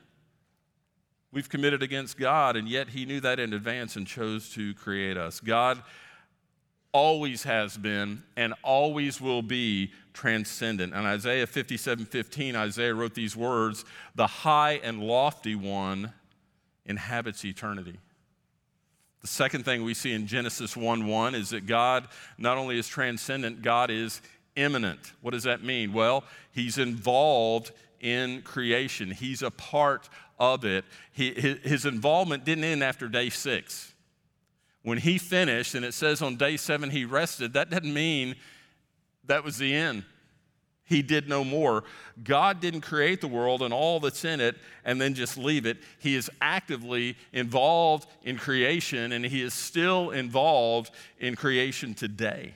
we've 1.30 1.48
committed 1.48 1.80
against 1.80 2.18
God, 2.18 2.56
and 2.56 2.68
yet 2.68 2.88
He 2.88 3.06
knew 3.06 3.20
that 3.20 3.38
in 3.38 3.52
advance 3.52 3.94
and 3.94 4.04
chose 4.04 4.50
to 4.54 4.74
create 4.74 5.16
us. 5.16 5.38
God 5.38 5.80
always 6.90 7.44
has 7.44 7.76
been 7.78 8.24
and 8.36 8.52
always 8.64 9.20
will 9.20 9.42
be 9.42 9.92
transcendent. 10.12 10.92
And 10.92 11.06
Isaiah 11.06 11.46
57 11.46 12.04
15, 12.04 12.56
Isaiah 12.56 12.94
wrote 12.96 13.14
these 13.14 13.36
words 13.36 13.84
The 14.16 14.26
high 14.26 14.80
and 14.82 14.98
lofty 15.00 15.54
one 15.54 16.14
inhabits 16.84 17.44
eternity. 17.44 18.00
The 19.20 19.26
second 19.26 19.64
thing 19.64 19.84
we 19.84 19.94
see 19.94 20.12
in 20.12 20.26
Genesis 20.26 20.76
1 20.76 21.06
1 21.06 21.34
is 21.34 21.50
that 21.50 21.66
God 21.66 22.08
not 22.38 22.56
only 22.56 22.78
is 22.78 22.88
transcendent, 22.88 23.62
God 23.62 23.90
is 23.90 24.22
immanent. 24.56 25.12
What 25.20 25.32
does 25.32 25.44
that 25.44 25.62
mean? 25.62 25.92
Well, 25.92 26.24
He's 26.52 26.78
involved 26.78 27.72
in 28.00 28.42
creation, 28.42 29.10
He's 29.10 29.42
a 29.42 29.50
part 29.50 30.08
of 30.38 30.64
it. 30.64 30.84
He, 31.12 31.32
his 31.32 31.84
involvement 31.84 32.44
didn't 32.44 32.64
end 32.64 32.82
after 32.82 33.08
day 33.08 33.28
six. 33.28 33.92
When 34.82 34.96
He 34.96 35.18
finished, 35.18 35.74
and 35.74 35.84
it 35.84 35.92
says 35.92 36.22
on 36.22 36.36
day 36.36 36.56
seven 36.56 36.90
He 36.90 37.04
rested, 37.04 37.52
that 37.52 37.68
doesn't 37.68 37.92
mean 37.92 38.36
that 39.26 39.44
was 39.44 39.58
the 39.58 39.74
end 39.74 40.04
he 40.90 41.02
did 41.02 41.28
no 41.28 41.44
more. 41.44 41.84
God 42.22 42.58
didn't 42.58 42.80
create 42.80 43.20
the 43.20 43.28
world 43.28 43.62
and 43.62 43.72
all 43.72 44.00
that's 44.00 44.24
in 44.24 44.40
it 44.40 44.56
and 44.84 45.00
then 45.00 45.14
just 45.14 45.38
leave 45.38 45.64
it. 45.64 45.78
He 46.00 46.16
is 46.16 46.28
actively 46.42 47.16
involved 47.32 48.08
in 48.24 48.36
creation 48.36 49.12
and 49.12 49.24
he 49.24 49.40
is 49.40 49.54
still 49.54 50.10
involved 50.10 50.90
in 51.20 51.36
creation 51.36 51.94
today. 51.94 52.54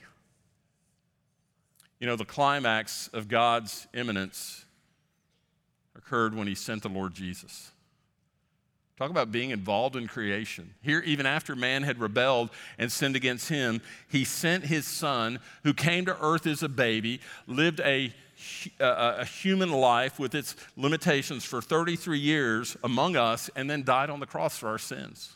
You 2.01 2.07
know, 2.07 2.17
the 2.17 2.25
climax 2.25 3.07
of 3.13 3.29
God's 3.29 3.87
immanence 3.93 4.65
occurred 5.95 6.35
when 6.35 6.45
he 6.45 6.55
sent 6.55 6.83
the 6.83 6.89
Lord 6.89 7.13
Jesus. 7.13 7.71
Talk 8.97 9.09
about 9.11 9.31
being 9.31 9.49
involved 9.49 9.97
in 9.97 10.07
creation. 10.07 10.73
Here, 10.81 11.01
even 11.01 11.25
after 11.25 11.53
man 11.53 11.83
had 11.83 11.99
rebelled 11.99 12.49
and 12.77 12.89
sinned 12.89 13.17
against 13.17 13.49
him, 13.49 13.81
he 14.07 14.23
sent 14.23 14.65
his 14.65 14.85
son, 14.85 15.39
who 15.63 15.73
came 15.73 16.05
to 16.05 16.17
earth 16.21 16.47
as 16.47 16.63
a 16.63 16.69
baby, 16.69 17.19
lived 17.45 17.81
a 17.81 18.13
Uh, 18.79 18.83
uh, 18.83 19.15
a 19.19 19.25
human 19.25 19.71
life 19.71 20.19
with 20.19 20.35
its 20.35 20.55
limitations 20.75 21.45
for 21.45 21.61
33 21.61 22.19
years 22.19 22.77
among 22.83 23.15
us 23.15 23.49
and 23.55 23.69
then 23.69 23.83
died 23.83 24.09
on 24.09 24.19
the 24.19 24.25
cross 24.25 24.57
for 24.57 24.67
our 24.67 24.77
sins. 24.77 25.35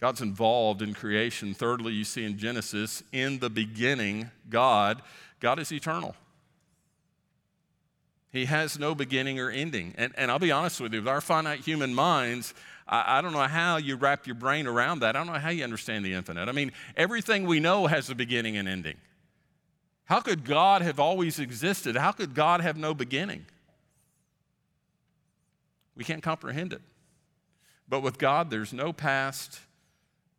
God's 0.00 0.20
involved 0.20 0.82
in 0.82 0.92
creation. 0.92 1.54
Thirdly, 1.54 1.92
you 1.92 2.04
see 2.04 2.24
in 2.24 2.36
Genesis, 2.36 3.02
in 3.12 3.38
the 3.38 3.48
beginning, 3.48 4.30
God, 4.48 5.02
God 5.40 5.58
is 5.58 5.72
eternal. 5.72 6.14
He 8.30 8.46
has 8.46 8.78
no 8.78 8.94
beginning 8.94 9.38
or 9.38 9.48
ending. 9.50 9.94
And, 9.96 10.12
and 10.16 10.30
I'll 10.30 10.38
be 10.38 10.52
honest 10.52 10.80
with 10.80 10.92
you, 10.92 11.00
with 11.00 11.08
our 11.08 11.20
finite 11.20 11.60
human 11.60 11.94
minds, 11.94 12.52
I, 12.86 13.18
I 13.18 13.22
don't 13.22 13.32
know 13.32 13.46
how 13.46 13.76
you 13.76 13.96
wrap 13.96 14.26
your 14.26 14.34
brain 14.34 14.66
around 14.66 15.00
that. 15.00 15.16
I 15.16 15.20
don't 15.20 15.32
know 15.32 15.38
how 15.38 15.50
you 15.50 15.64
understand 15.64 16.04
the 16.04 16.12
infinite. 16.12 16.48
I 16.48 16.52
mean, 16.52 16.72
everything 16.96 17.46
we 17.46 17.60
know 17.60 17.86
has 17.86 18.10
a 18.10 18.14
beginning 18.14 18.56
and 18.56 18.68
ending. 18.68 18.96
How 20.04 20.20
could 20.20 20.44
God 20.44 20.82
have 20.82 21.00
always 21.00 21.38
existed? 21.38 21.96
How 21.96 22.12
could 22.12 22.34
God 22.34 22.60
have 22.60 22.76
no 22.76 22.94
beginning? 22.94 23.46
We 25.96 26.04
can't 26.04 26.22
comprehend 26.22 26.72
it. 26.72 26.82
But 27.88 28.00
with 28.00 28.18
God, 28.18 28.50
there's 28.50 28.72
no 28.72 28.92
past, 28.92 29.60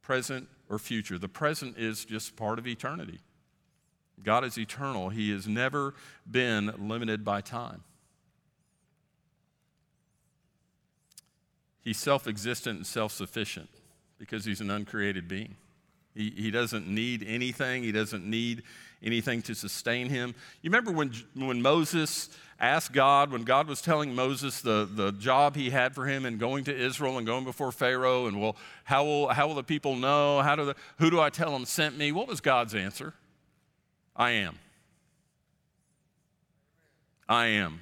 present, 0.02 0.48
or 0.70 0.80
future. 0.80 1.18
The 1.18 1.30
present 1.30 1.78
is 1.78 2.06
just 2.06 2.36
part 2.36 2.60
of 2.60 2.68
eternity. 2.68 3.20
God 4.24 4.44
is 4.44 4.58
eternal, 4.58 5.10
He 5.10 5.32
has 5.32 5.48
never 5.48 5.94
been 6.30 6.74
limited 6.78 7.24
by 7.24 7.42
time. 7.42 7.84
He's 11.82 11.98
self 11.98 12.28
existent 12.28 12.78
and 12.78 12.88
self 12.88 13.12
sufficient 13.12 13.70
because 14.18 14.46
He's 14.46 14.62
an 14.62 14.72
uncreated 14.72 15.28
being. 15.28 15.56
He, 16.16 16.32
he 16.32 16.50
doesn't 16.50 16.88
need 16.88 17.24
anything, 17.28 17.84
He 17.84 17.92
doesn't 17.92 18.26
need 18.26 18.64
anything 19.04 19.42
to 19.44 19.56
sustain 19.56 20.10
him. 20.10 20.36
You 20.62 20.70
remember 20.70 20.92
when, 20.92 21.12
when 21.36 21.62
Moses 21.62 22.30
asked 22.60 22.94
God, 22.94 23.32
when 23.32 23.44
God 23.44 23.68
was 23.68 23.82
telling 23.82 24.16
Moses 24.16 24.62
the, 24.62 24.90
the 24.92 25.12
job 25.12 25.56
he 25.56 25.70
had 25.70 25.94
for 25.94 26.06
him 26.06 26.26
in 26.26 26.38
going 26.38 26.64
to 26.66 26.76
Israel 26.76 27.18
and 27.18 27.28
going 27.28 27.44
before 27.44 27.72
Pharaoh, 27.72 28.28
and 28.28 28.40
well, 28.40 28.56
how 28.84 29.04
will, 29.04 29.28
how 29.30 29.48
will 29.48 29.56
the 29.56 29.64
people 29.64 29.96
know? 29.96 30.42
How 30.42 30.56
do 30.56 30.66
the, 30.66 30.76
who 31.00 31.10
do 31.10 31.20
I 31.20 31.30
tell 31.30 31.52
them 31.52 31.66
sent 31.66 31.98
me? 31.98 32.12
What 32.12 32.28
was 32.28 32.42
God's 32.42 32.76
answer? 32.76 33.14
I 34.16 34.32
am. 34.32 34.58
I 37.28 37.48
am. 37.48 37.82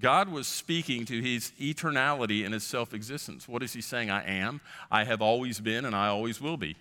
God 0.00 0.28
was 0.28 0.48
speaking 0.48 1.04
to 1.06 1.20
his 1.20 1.52
eternality 1.60 2.44
and 2.44 2.52
his 2.52 2.64
self 2.64 2.92
existence. 2.92 3.46
What 3.46 3.62
is 3.62 3.72
he 3.72 3.80
saying? 3.80 4.10
I 4.10 4.24
am. 4.24 4.60
I 4.90 5.04
have 5.04 5.22
always 5.22 5.60
been 5.60 5.84
and 5.84 5.94
I 5.94 6.08
always 6.08 6.40
will 6.40 6.56
be. 6.56 6.76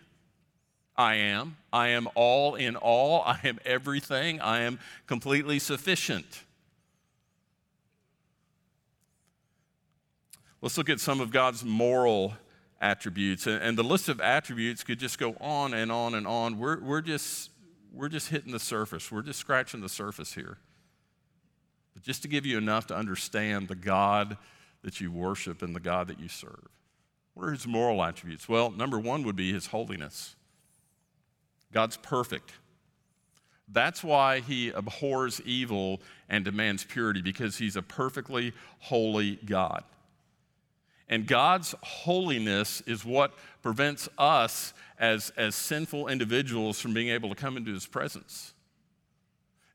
I 0.95 1.15
am. 1.15 1.58
I 1.71 1.89
am 1.89 2.08
all 2.15 2.56
in 2.56 2.75
all. 2.75 3.21
I 3.25 3.39
am 3.43 3.60
everything. 3.65 4.39
I 4.39 4.60
am 4.60 4.79
completely 5.08 5.60
sufficient. 5.60 6.43
Let's 10.62 10.77
look 10.77 10.89
at 10.89 10.99
some 10.99 11.19
of 11.19 11.32
God's 11.32 11.65
moral 11.65 12.34
attributes. 12.79 13.47
And 13.47 13.77
the 13.77 13.84
list 13.84 14.08
of 14.08 14.21
attributes 14.21 14.84
could 14.84 14.99
just 14.99 15.17
go 15.17 15.36
on 15.41 15.73
and 15.73 15.91
on 15.91 16.13
and 16.13 16.27
on. 16.27 16.60
We're, 16.60 16.79
we're, 16.79 17.01
just, 17.01 17.49
we're 17.91 18.10
just 18.10 18.29
hitting 18.29 18.51
the 18.51 18.60
surface, 18.60 19.12
we're 19.12 19.23
just 19.23 19.39
scratching 19.39 19.82
the 19.82 19.89
surface 19.89 20.34
here. 20.34 20.58
But 21.93 22.03
just 22.03 22.21
to 22.23 22.27
give 22.27 22.45
you 22.45 22.58
enough 22.58 22.88
to 22.88 22.95
understand 22.95 23.67
the 23.67 23.75
God 23.75 24.38
that 24.84 25.01
you 25.01 25.12
worship 25.12 25.62
and 25.62 25.75
the 25.75 25.79
God 25.79 26.08
that 26.08 26.19
you 26.19 26.27
serve. 26.27 26.67
What 27.34 27.47
are 27.47 27.51
his 27.51 27.67
moral 27.67 28.03
attributes? 28.03 28.47
Well, 28.47 28.71
number 28.71 28.99
one 28.99 29.23
would 29.23 29.36
be 29.36 29.51
his 29.51 29.67
holiness. 29.67 30.36
God's 31.73 31.97
perfect. 31.97 32.53
That's 33.67 34.03
why 34.03 34.39
he 34.39 34.69
abhors 34.69 35.41
evil 35.45 36.01
and 36.29 36.45
demands 36.45 36.83
purity, 36.83 37.21
because 37.21 37.57
he's 37.57 37.75
a 37.75 37.81
perfectly 37.81 38.53
holy 38.79 39.38
God. 39.38 39.83
And 41.09 41.27
God's 41.27 41.75
holiness 41.81 42.81
is 42.81 43.03
what 43.03 43.33
prevents 43.62 44.07
us 44.17 44.73
as, 44.97 45.31
as 45.36 45.55
sinful 45.55 46.07
individuals 46.07 46.79
from 46.79 46.93
being 46.93 47.09
able 47.09 47.29
to 47.29 47.36
come 47.36 47.57
into 47.57 47.73
his 47.73 47.86
presence. 47.86 48.53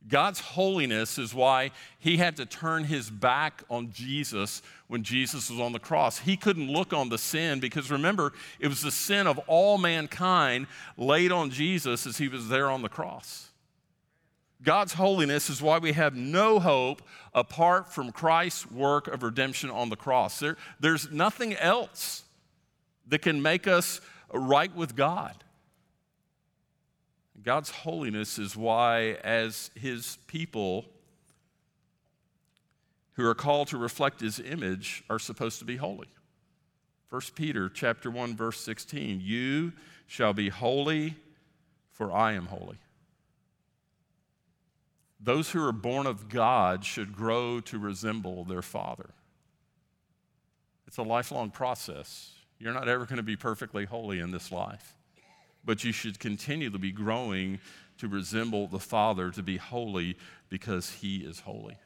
God's 0.07 0.41
holiness 0.41 1.19
is 1.19 1.35
why 1.35 1.73
he 1.99 2.17
had 2.17 2.37
to 2.37 2.47
turn 2.47 2.85
his 2.85 3.11
back 3.11 3.63
on 3.69 3.91
Jesus 3.93 4.63
when 4.87 5.03
Jesus 5.03 5.51
was 5.51 5.61
on 5.61 5.73
the 5.73 5.79
cross. 5.79 6.19
He 6.21 6.37
couldn't 6.37 6.71
look 6.71 6.93
on 6.93 7.09
the 7.09 7.19
sin 7.19 7.59
because 7.61 7.91
remember, 7.91 8.33
it 8.61 8.69
was 8.69 8.81
the 8.81 8.93
sin 8.93 9.27
of 9.27 9.39
all 9.47 9.77
mankind 9.77 10.67
laid 10.97 11.33
on 11.33 11.51
Jesus 11.51 12.07
as 12.07 12.17
he 12.17 12.29
was 12.29 12.49
there 12.49 12.71
on 12.71 12.83
the 12.83 12.89
cross. 12.89 13.49
God's 14.63 14.95
holiness 14.95 15.51
is 15.51 15.63
why 15.63 15.79
we 15.79 15.93
have 15.93 16.17
no 16.17 16.59
hope 16.59 17.03
apart 17.35 17.93
from 17.93 18.11
Christ's 18.11 18.71
work 18.71 19.07
of 19.09 19.23
redemption 19.23 19.71
on 19.71 19.89
the 19.89 19.97
cross. 19.97 20.39
There, 20.39 20.57
there's 20.81 21.11
nothing 21.11 21.55
else 21.55 22.25
that 23.07 23.23
can 23.23 23.41
make 23.41 23.67
us 23.67 24.01
right 24.33 24.75
with 24.75 24.97
God. 24.97 25.45
God's 27.43 27.71
holiness 27.71 28.39
is 28.39 28.57
why, 28.57 29.17
as 29.23 29.71
his 29.75 30.19
people 30.27 30.87
who 33.13 33.27
are 33.27 33.35
called 33.35 33.69
to 33.69 33.79
reflect 33.79 34.21
his 34.21 34.39
image, 34.41 35.05
are 35.09 35.19
supposed 35.19 35.59
to 35.61 35.65
be 35.65 35.77
holy. 35.77 36.09
1 37.11 37.23
Peter 37.35 37.69
chapter 37.69 38.11
1 38.11 38.37
verse 38.37 38.61
16 38.61 39.21
you 39.23 39.73
shall 40.07 40.35
be 40.35 40.51
holy 40.51 41.17
for 41.91 42.13
I 42.13 42.33
am 42.33 42.47
holy. 42.47 42.77
Those 45.19 45.51
who 45.51 45.67
are 45.67 45.73
born 45.73 46.07
of 46.07 46.29
God 46.29 46.85
should 46.85 47.17
grow 47.17 47.61
to 47.61 47.79
resemble 47.79 48.45
their 48.45 48.63
father. 48.63 49.11
It's 50.87 50.99
a 50.99 51.03
lifelong 51.03 51.51
process. 51.51 52.33
You're 52.59 52.73
not 52.73 52.89
ever 52.89 53.05
going 53.05 53.17
to 53.17 53.23
be 53.23 53.37
perfectly 53.37 53.85
holy 53.85 54.21
in 54.21 54.31
this 54.31 54.53
life, 54.53 54.95
but 55.69 55.85
you 55.85 55.93
should 55.93 56.19
continue 56.19 56.71
to 56.71 56.79
be 56.79 56.91
growing 56.91 57.61
to 57.99 58.09
resemble 58.09 58.67
the 58.69 58.79
Father, 58.79 59.31
to 59.31 59.43
be 59.43 59.59
holy 59.59 60.17
because 60.49 60.91
He 60.91 61.19
is 61.19 61.41
holy. 61.41 61.77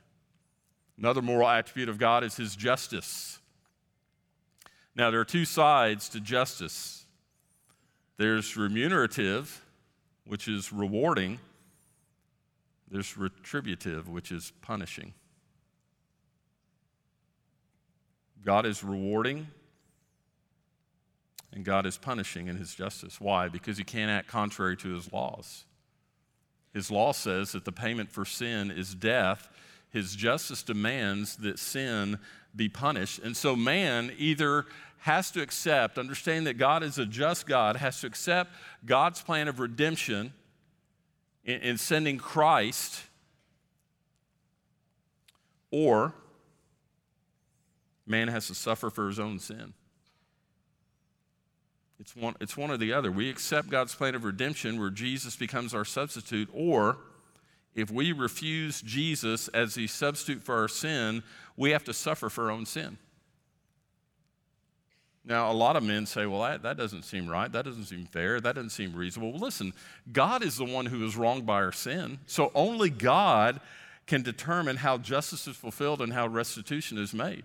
Another 0.96 1.20
moral 1.20 1.48
attribute 1.48 1.88
of 1.88 1.98
God 1.98 2.22
is 2.22 2.36
His 2.36 2.54
justice. 2.54 3.40
Now, 4.94 5.10
there 5.10 5.18
are 5.18 5.24
two 5.24 5.44
sides 5.44 6.08
to 6.10 6.20
justice 6.20 7.06
there's 8.18 8.56
remunerative, 8.56 9.64
which 10.26 10.46
is 10.46 10.72
rewarding, 10.72 11.40
there's 12.88 13.18
retributive, 13.18 14.08
which 14.08 14.30
is 14.30 14.52
punishing. 14.62 15.12
God 18.44 18.64
is 18.64 18.84
rewarding 18.84 19.48
and 21.52 21.64
God 21.64 21.86
is 21.86 21.98
punishing 21.98 22.48
in 22.48 22.56
his 22.56 22.74
justice. 22.74 23.20
Why? 23.20 23.48
Because 23.48 23.76
he 23.76 23.84
can't 23.84 24.10
act 24.10 24.28
contrary 24.28 24.76
to 24.78 24.94
his 24.94 25.12
laws. 25.12 25.64
His 26.72 26.90
law 26.90 27.12
says 27.12 27.52
that 27.52 27.64
the 27.64 27.72
payment 27.72 28.10
for 28.10 28.24
sin 28.24 28.70
is 28.70 28.94
death. 28.94 29.50
His 29.90 30.16
justice 30.16 30.62
demands 30.62 31.36
that 31.36 31.58
sin 31.58 32.18
be 32.56 32.68
punished. 32.68 33.18
And 33.18 33.36
so 33.36 33.54
man 33.54 34.12
either 34.16 34.64
has 34.98 35.30
to 35.32 35.42
accept, 35.42 35.98
understand 35.98 36.46
that 36.46 36.54
God 36.54 36.82
is 36.82 36.98
a 36.98 37.04
just 37.04 37.46
God, 37.46 37.76
has 37.76 38.00
to 38.00 38.06
accept 38.06 38.54
God's 38.86 39.20
plan 39.20 39.48
of 39.48 39.60
redemption 39.60 40.32
in, 41.44 41.60
in 41.60 41.76
sending 41.76 42.18
Christ, 42.18 43.02
or 45.70 46.14
man 48.06 48.28
has 48.28 48.46
to 48.46 48.54
suffer 48.54 48.90
for 48.90 49.08
his 49.08 49.18
own 49.18 49.38
sin. 49.38 49.74
It's 52.02 52.16
one, 52.16 52.34
it's 52.40 52.56
one 52.56 52.72
or 52.72 52.76
the 52.76 52.92
other. 52.92 53.12
We 53.12 53.30
accept 53.30 53.70
God's 53.70 53.94
plan 53.94 54.16
of 54.16 54.24
redemption 54.24 54.80
where 54.80 54.90
Jesus 54.90 55.36
becomes 55.36 55.72
our 55.72 55.84
substitute, 55.84 56.48
or 56.52 56.98
if 57.76 57.92
we 57.92 58.10
refuse 58.10 58.82
Jesus 58.82 59.46
as 59.48 59.76
the 59.76 59.86
substitute 59.86 60.42
for 60.42 60.56
our 60.56 60.66
sin, 60.66 61.22
we 61.56 61.70
have 61.70 61.84
to 61.84 61.94
suffer 61.94 62.28
for 62.28 62.46
our 62.46 62.50
own 62.50 62.66
sin. 62.66 62.98
Now, 65.24 65.52
a 65.52 65.54
lot 65.54 65.76
of 65.76 65.84
men 65.84 66.04
say, 66.06 66.26
well, 66.26 66.42
that, 66.42 66.64
that 66.64 66.76
doesn't 66.76 67.04
seem 67.04 67.28
right. 67.28 67.50
That 67.52 67.64
doesn't 67.64 67.84
seem 67.84 68.06
fair. 68.06 68.40
That 68.40 68.56
doesn't 68.56 68.70
seem 68.70 68.96
reasonable. 68.96 69.30
Well, 69.30 69.40
listen, 69.40 69.72
God 70.12 70.42
is 70.42 70.56
the 70.56 70.64
one 70.64 70.86
who 70.86 71.06
is 71.06 71.16
wronged 71.16 71.46
by 71.46 71.62
our 71.62 71.70
sin. 71.70 72.18
So 72.26 72.50
only 72.56 72.90
God 72.90 73.60
can 74.08 74.22
determine 74.22 74.78
how 74.78 74.98
justice 74.98 75.46
is 75.46 75.54
fulfilled 75.54 76.02
and 76.02 76.12
how 76.12 76.26
restitution 76.26 76.98
is 76.98 77.14
made. 77.14 77.44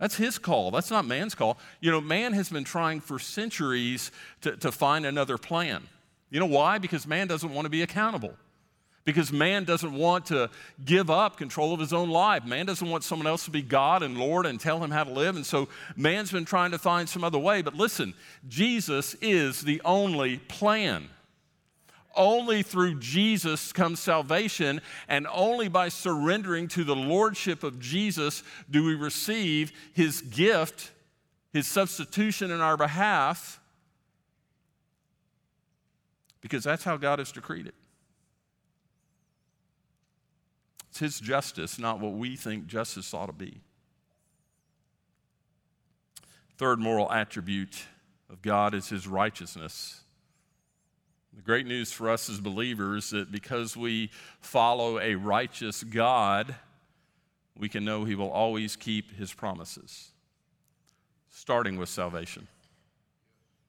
That's 0.00 0.16
his 0.16 0.38
call. 0.38 0.70
That's 0.70 0.90
not 0.90 1.04
man's 1.04 1.34
call. 1.34 1.58
You 1.80 1.90
know, 1.90 2.00
man 2.00 2.32
has 2.32 2.48
been 2.48 2.64
trying 2.64 3.00
for 3.00 3.18
centuries 3.18 4.10
to, 4.40 4.56
to 4.56 4.72
find 4.72 5.04
another 5.04 5.36
plan. 5.36 5.82
You 6.30 6.40
know 6.40 6.46
why? 6.46 6.78
Because 6.78 7.06
man 7.06 7.26
doesn't 7.28 7.52
want 7.52 7.66
to 7.66 7.70
be 7.70 7.82
accountable. 7.82 8.32
Because 9.04 9.30
man 9.30 9.64
doesn't 9.64 9.92
want 9.92 10.26
to 10.26 10.48
give 10.84 11.10
up 11.10 11.36
control 11.36 11.74
of 11.74 11.80
his 11.80 11.92
own 11.92 12.08
life. 12.08 12.44
Man 12.44 12.64
doesn't 12.64 12.88
want 12.88 13.04
someone 13.04 13.26
else 13.26 13.44
to 13.44 13.50
be 13.50 13.60
God 13.60 14.02
and 14.02 14.16
Lord 14.16 14.46
and 14.46 14.58
tell 14.58 14.82
him 14.82 14.90
how 14.90 15.04
to 15.04 15.10
live. 15.10 15.36
And 15.36 15.44
so 15.44 15.68
man's 15.96 16.32
been 16.32 16.44
trying 16.46 16.70
to 16.70 16.78
find 16.78 17.06
some 17.06 17.22
other 17.22 17.38
way. 17.38 17.60
But 17.60 17.74
listen, 17.74 18.14
Jesus 18.48 19.14
is 19.20 19.60
the 19.62 19.82
only 19.84 20.38
plan. 20.38 21.08
Only 22.16 22.62
through 22.62 22.98
Jesus 22.98 23.72
comes 23.72 24.00
salvation, 24.00 24.80
and 25.08 25.26
only 25.32 25.68
by 25.68 25.88
surrendering 25.88 26.66
to 26.68 26.84
the 26.84 26.96
lordship 26.96 27.62
of 27.62 27.78
Jesus 27.78 28.42
do 28.68 28.84
we 28.84 28.94
receive 28.94 29.72
his 29.92 30.20
gift, 30.20 30.90
his 31.52 31.68
substitution 31.68 32.50
in 32.50 32.60
our 32.60 32.76
behalf, 32.76 33.60
because 36.40 36.64
that's 36.64 36.84
how 36.84 36.96
God 36.96 37.18
has 37.18 37.30
decreed 37.32 37.66
it. 37.66 37.74
It's 40.90 40.98
his 40.98 41.20
justice, 41.20 41.78
not 41.78 42.00
what 42.00 42.14
we 42.14 42.34
think 42.34 42.66
justice 42.66 43.14
ought 43.14 43.26
to 43.26 43.32
be. 43.32 43.60
Third 46.58 46.80
moral 46.80 47.10
attribute 47.10 47.84
of 48.28 48.42
God 48.42 48.74
is 48.74 48.88
his 48.88 49.06
righteousness. 49.06 50.00
The 51.34 51.42
great 51.42 51.66
news 51.66 51.92
for 51.92 52.10
us 52.10 52.28
as 52.28 52.40
believers 52.40 53.04
is 53.04 53.10
that 53.10 53.32
because 53.32 53.76
we 53.76 54.10
follow 54.40 54.98
a 54.98 55.14
righteous 55.14 55.82
God, 55.84 56.54
we 57.56 57.68
can 57.68 57.84
know 57.84 58.04
He 58.04 58.14
will 58.14 58.30
always 58.30 58.74
keep 58.76 59.16
His 59.16 59.32
promises, 59.32 60.10
starting 61.30 61.76
with 61.76 61.88
salvation, 61.88 62.48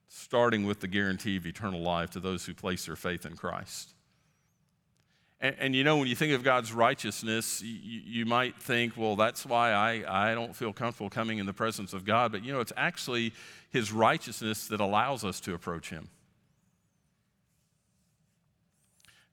starting 0.07 0.65
with 0.65 0.79
the 0.79 0.87
guarantee 0.87 1.37
of 1.37 1.45
eternal 1.45 1.81
life 1.81 2.09
to 2.11 2.19
those 2.19 2.45
who 2.45 2.53
place 2.53 2.85
their 2.85 2.95
faith 2.95 3.25
in 3.25 3.35
Christ. 3.35 3.93
And, 5.39 5.55
and 5.59 5.75
you 5.75 5.83
know, 5.83 5.97
when 5.97 6.07
you 6.07 6.15
think 6.15 6.33
of 6.33 6.43
God's 6.43 6.71
righteousness, 6.71 7.61
you, 7.61 8.01
you 8.05 8.25
might 8.25 8.55
think, 8.61 8.95
well, 8.95 9.15
that's 9.15 9.45
why 9.45 9.71
I, 9.71 10.31
I 10.31 10.35
don't 10.35 10.55
feel 10.55 10.71
comfortable 10.71 11.09
coming 11.09 11.39
in 11.39 11.45
the 11.45 11.53
presence 11.53 11.93
of 11.93 12.05
God. 12.05 12.31
But 12.31 12.43
you 12.43 12.53
know, 12.53 12.59
it's 12.59 12.73
actually 12.77 13.33
His 13.71 13.91
righteousness 13.91 14.67
that 14.67 14.79
allows 14.79 15.23
us 15.23 15.39
to 15.41 15.53
approach 15.53 15.89
Him. 15.89 16.09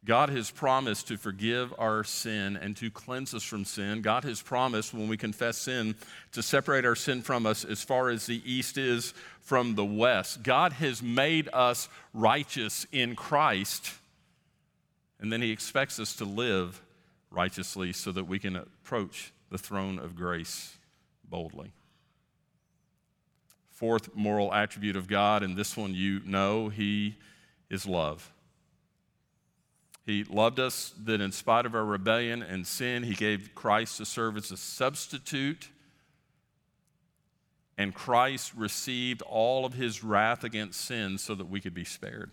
God 0.05 0.31
has 0.31 0.51
promised 0.51 1.09
to 1.09 1.17
forgive 1.17 1.75
our 1.77 2.05
sin 2.05 2.57
and 2.57 2.77
to 2.77 2.91
cleanse 2.91 3.35
us 3.35 3.43
from 3.43 3.65
sin. 3.65 4.01
God 4.01 4.25
has 4.25 4.41
promised 4.41 4.95
when 4.95 5.09
we 5.09 5.17
confess 5.17 5.59
sin 5.59 5.97
to 6.33 6.43
separate 6.43 6.85
our 6.85 6.95
sin 6.95 7.21
from 7.21 7.47
us 7.47 7.65
as 7.65 7.83
far 7.83 8.09
as 8.09 8.27
the 8.27 8.41
east 8.51 8.79
is 8.79 9.13
from 9.41 9.75
the 9.75 9.85
west. 9.85 10.43
God 10.43 10.73
has 10.75 11.03
made 11.03 11.49
us 11.53 11.89
righteous 12.15 12.87
in 12.93 13.17
Christ, 13.17 13.93
and 15.21 15.33
then 15.33 15.43
He 15.43 15.51
expects 15.51 15.99
us 15.99 16.15
to 16.17 16.25
live 16.25 16.81
righteously 17.31 17.93
so 17.93 18.13
that 18.13 18.25
we 18.25 18.39
can 18.39 18.57
approach 18.57 19.33
the 19.51 19.59
throne 19.59 19.99
of 19.99 20.15
grace 20.15 20.77
boldly. 21.29 21.73
Fourth 23.73 24.15
moral 24.15 24.55
attribute 24.55 24.97
of 24.97 25.09
God, 25.09 25.43
and 25.43 25.57
this 25.57 25.77
one 25.77 25.95
you 25.95 26.21
know, 26.25 26.69
He 26.69 27.17
is 27.69 27.85
love. 27.85 28.33
He 30.09 30.25
loved 30.25 30.59
us 30.59 30.95
that 31.05 31.21
in 31.21 31.33
spite 31.33 31.67
of 31.67 31.75
our 31.75 31.85
rebellion 31.85 32.43
and 32.43 32.67
sin, 32.67 33.03
He 33.03 33.13
gave 33.13 33.55
Christ 33.55 33.99
to 33.99 34.07
serve 34.07 34.39
as 34.39 34.51
a 34.51 34.57
substitute. 34.57 35.69
And 37.77 37.95
Christ 37.95 38.55
received 38.57 39.21
all 39.21 39.67
of 39.67 39.75
His 39.75 40.03
wrath 40.03 40.45
against 40.45 40.81
sin 40.81 41.19
so 41.19 41.35
that 41.35 41.51
we 41.51 41.61
could 41.61 41.75
be 41.75 41.85
spared. 41.85 42.31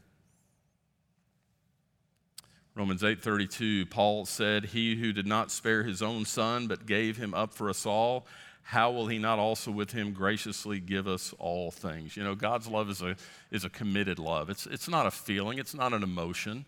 Romans 2.76 3.04
8:32 3.04 3.90
Paul 3.90 4.26
said 4.26 4.68
he 4.68 4.96
who 4.96 5.12
did 5.12 5.28
not 5.28 5.52
spare 5.52 5.84
his 5.84 6.02
own 6.02 6.24
son 6.24 6.68
but 6.68 6.86
gave 6.86 7.18
him 7.18 7.34
up 7.34 7.54
for 7.54 7.70
us 7.70 7.86
all 7.86 8.26
how 8.64 8.92
will 8.92 9.08
he 9.08 9.18
not 9.18 9.40
also 9.40 9.72
with 9.72 9.92
him 9.92 10.12
graciously 10.12 10.82
give 10.82 11.08
us 11.08 11.34
all 11.40 11.72
things 11.72 12.18
you 12.18 12.24
know 12.24 12.36
God's 12.36 12.68
love 12.68 12.90
is 12.90 13.02
a 13.02 13.16
is 13.50 13.64
a 13.64 13.70
committed 13.70 14.20
love 14.20 14.50
it's 14.50 14.66
it's 14.66 14.90
not 14.90 15.06
a 15.06 15.12
feeling 15.12 15.58
it's 15.58 15.74
not 15.74 15.94
an 15.94 16.04
emotion 16.04 16.66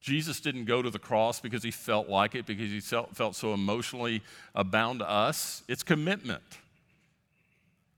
Jesus 0.00 0.40
didn't 0.40 0.64
go 0.64 0.80
to 0.80 0.88
the 0.88 0.98
cross 0.98 1.40
because 1.40 1.62
he 1.62 1.70
felt 1.70 2.08
like 2.08 2.34
it, 2.34 2.46
because 2.46 2.70
he 2.70 2.80
felt, 2.80 3.36
so 3.36 3.52
emotionally 3.52 4.22
bound 4.66 5.00
to 5.00 5.08
us. 5.08 5.62
It's 5.68 5.82
commitment. 5.82 6.42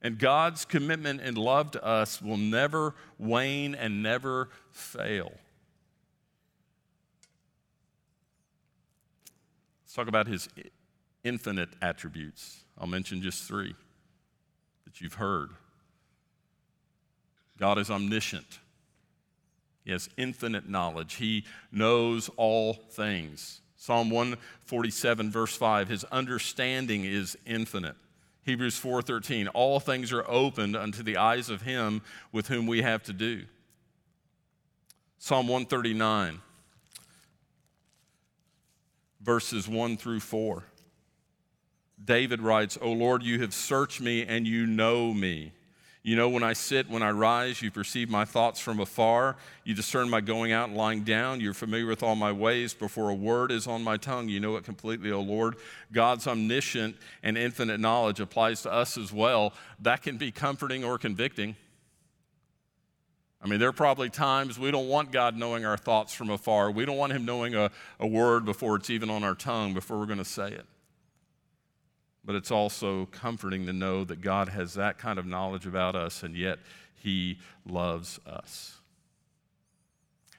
And 0.02 0.18
God's 0.18 0.64
commitment 0.64 1.20
and 1.20 1.38
love 1.38 1.70
to 1.72 1.84
us 1.84 2.20
will 2.20 2.36
never 2.36 2.96
wane 3.20 3.76
and 3.76 4.02
never 4.02 4.48
fail. 4.72 5.32
Let's 9.84 9.94
talk 9.94 10.08
about 10.08 10.26
his 10.26 10.48
infinite 11.22 11.68
attributes. 11.80 12.64
I'll 12.76 12.88
mention 12.88 13.22
just 13.22 13.44
three 13.44 13.76
that 14.86 15.00
you've 15.00 15.14
heard. 15.14 15.50
God 17.58 17.78
is 17.78 17.90
omniscient. 17.90 18.58
He 19.84 19.90
has 19.92 20.08
infinite 20.16 20.68
knowledge. 20.68 21.14
He 21.14 21.44
knows 21.70 22.30
all 22.36 22.74
things. 22.74 23.60
Psalm 23.76 24.10
147 24.10 25.30
verse 25.30 25.56
5, 25.56 25.88
his 25.88 26.04
understanding 26.04 27.04
is 27.04 27.36
infinite. 27.44 27.96
Hebrews 28.44 28.78
4:13, 28.78 29.48
all 29.48 29.80
things 29.80 30.12
are 30.12 30.28
opened 30.28 30.76
unto 30.76 31.02
the 31.02 31.16
eyes 31.16 31.48
of 31.48 31.62
him 31.62 32.02
with 32.30 32.48
whom 32.48 32.66
we 32.66 32.82
have 32.82 33.02
to 33.04 33.12
do. 33.12 33.44
Psalm 35.18 35.48
139 35.48 36.40
verses 39.20 39.68
1 39.68 39.96
through 39.96 40.20
4. 40.20 40.64
David 42.04 42.40
writes, 42.40 42.76
"O 42.80 42.90
Lord, 42.90 43.22
you 43.22 43.40
have 43.40 43.54
searched 43.54 44.00
me 44.00 44.24
and 44.24 44.46
you 44.46 44.66
know 44.66 45.14
me. 45.14 45.52
You 46.04 46.16
know 46.16 46.28
when 46.28 46.42
I 46.42 46.52
sit, 46.52 46.90
when 46.90 47.02
I 47.02 47.10
rise, 47.10 47.62
you 47.62 47.70
perceive 47.70 48.10
my 48.10 48.24
thoughts 48.24 48.58
from 48.58 48.80
afar. 48.80 49.36
You 49.62 49.72
discern 49.72 50.10
my 50.10 50.20
going 50.20 50.50
out 50.50 50.68
and 50.68 50.76
lying 50.76 51.04
down. 51.04 51.40
You're 51.40 51.54
familiar 51.54 51.86
with 51.86 52.02
all 52.02 52.16
my 52.16 52.32
ways. 52.32 52.74
Before 52.74 53.08
a 53.08 53.14
word 53.14 53.52
is 53.52 53.68
on 53.68 53.84
my 53.84 53.98
tongue, 53.98 54.28
you 54.28 54.40
know 54.40 54.56
it 54.56 54.64
completely, 54.64 55.12
O 55.12 55.20
Lord. 55.20 55.54
God's 55.92 56.26
omniscient 56.26 56.96
and 57.22 57.38
infinite 57.38 57.78
knowledge 57.78 58.18
applies 58.18 58.62
to 58.62 58.72
us 58.72 58.98
as 58.98 59.12
well. 59.12 59.52
That 59.78 60.02
can 60.02 60.16
be 60.16 60.32
comforting 60.32 60.82
or 60.82 60.98
convicting. 60.98 61.54
I 63.40 63.46
mean, 63.46 63.60
there 63.60 63.68
are 63.68 63.72
probably 63.72 64.10
times 64.10 64.58
we 64.58 64.72
don't 64.72 64.88
want 64.88 65.12
God 65.12 65.36
knowing 65.36 65.64
our 65.64 65.76
thoughts 65.76 66.12
from 66.12 66.30
afar. 66.30 66.72
We 66.72 66.84
don't 66.84 66.96
want 66.96 67.12
Him 67.12 67.24
knowing 67.24 67.54
a, 67.54 67.70
a 68.00 68.06
word 68.08 68.44
before 68.44 68.74
it's 68.74 68.90
even 68.90 69.08
on 69.08 69.22
our 69.22 69.36
tongue, 69.36 69.72
before 69.72 69.98
we're 69.98 70.06
going 70.06 70.18
to 70.18 70.24
say 70.24 70.48
it. 70.48 70.66
But 72.24 72.36
it's 72.36 72.50
also 72.50 73.06
comforting 73.06 73.66
to 73.66 73.72
know 73.72 74.04
that 74.04 74.20
God 74.20 74.48
has 74.48 74.74
that 74.74 74.98
kind 74.98 75.18
of 75.18 75.26
knowledge 75.26 75.66
about 75.66 75.96
us, 75.96 76.22
and 76.22 76.36
yet 76.36 76.58
He 76.94 77.38
loves 77.66 78.20
us. 78.26 78.78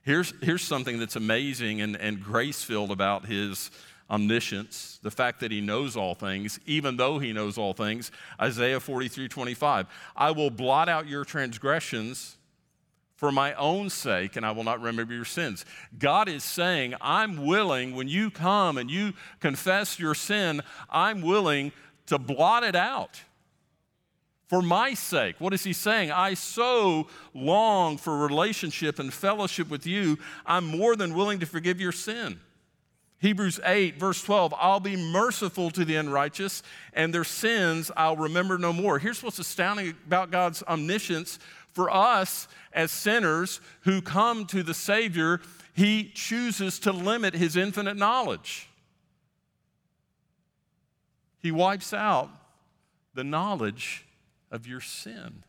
Here's, 0.03 0.33
here's 0.41 0.63
something 0.63 0.99
that's 0.99 1.15
amazing 1.15 1.81
and, 1.81 1.95
and 1.95 2.21
grace 2.21 2.63
filled 2.63 2.91
about 2.91 3.25
His 3.25 3.71
omniscience, 4.09 4.99
the 5.01 5.11
fact 5.11 5.39
that 5.39 5.51
He 5.51 5.61
knows 5.61 5.97
all 5.97 6.15
things, 6.15 6.59
even 6.65 6.97
though 6.97 7.19
He 7.19 7.33
knows 7.33 7.57
all 7.57 7.73
things. 7.73 8.11
Isaiah 8.39 8.79
43 8.79 9.27
25. 9.27 9.87
I 10.15 10.31
will 10.31 10.49
blot 10.49 10.89
out 10.89 11.07
your 11.07 11.25
transgressions 11.25 12.37
for 13.23 13.31
my 13.31 13.53
own 13.53 13.89
sake, 13.89 14.35
and 14.35 14.45
I 14.45 14.51
will 14.51 14.65
not 14.65 14.81
remember 14.81 15.13
your 15.13 15.23
sins. 15.23 15.63
God 15.97 16.27
is 16.27 16.43
saying, 16.43 16.93
I'm 16.99 17.45
willing, 17.45 17.95
when 17.95 18.09
you 18.09 18.29
come 18.29 18.77
and 18.77 18.91
you 18.91 19.13
confess 19.39 19.97
your 19.97 20.13
sin, 20.13 20.61
I'm 20.89 21.21
willing 21.21 21.71
to 22.07 22.19
blot 22.19 22.65
it 22.65 22.75
out 22.75 23.23
for 24.49 24.61
my 24.61 24.93
sake. 24.93 25.37
What 25.39 25.53
is 25.53 25.63
he 25.63 25.71
saying? 25.71 26.11
I 26.11 26.33
so 26.33 27.07
long 27.33 27.95
for 27.95 28.17
relationship 28.17 28.99
and 28.99 29.13
fellowship 29.13 29.69
with 29.69 29.87
you, 29.87 30.17
I'm 30.45 30.65
more 30.65 30.97
than 30.97 31.13
willing 31.13 31.39
to 31.39 31.45
forgive 31.45 31.79
your 31.79 31.93
sin. 31.93 32.41
Hebrews 33.19 33.57
8, 33.63 33.97
verse 33.97 34.21
12, 34.21 34.53
I'll 34.57 34.81
be 34.81 34.97
merciful 34.97 35.71
to 35.71 35.85
the 35.85 35.95
unrighteous, 35.95 36.61
and 36.91 37.13
their 37.13 37.23
sins 37.23 37.89
I'll 37.95 38.17
remember 38.17 38.57
no 38.57 38.73
more. 38.73 38.99
Here's 38.99 39.23
what's 39.23 39.39
astounding 39.39 39.95
about 40.05 40.29
God's 40.29 40.61
omniscience 40.63 41.39
for 41.73 41.91
us 41.91 42.47
as 42.71 42.91
sinners 42.91 43.59
who 43.81 44.01
come 44.01 44.45
to 44.47 44.63
the 44.63 44.73
Savior, 44.73 45.41
He 45.73 46.11
chooses 46.13 46.79
to 46.79 46.91
limit 46.91 47.33
His 47.33 47.57
infinite 47.57 47.97
knowledge. 47.97 48.69
He 51.39 51.51
wipes 51.51 51.93
out 51.93 52.29
the 53.13 53.23
knowledge 53.23 54.05
of 54.49 54.65
your 54.65 54.79
sin 54.79 55.43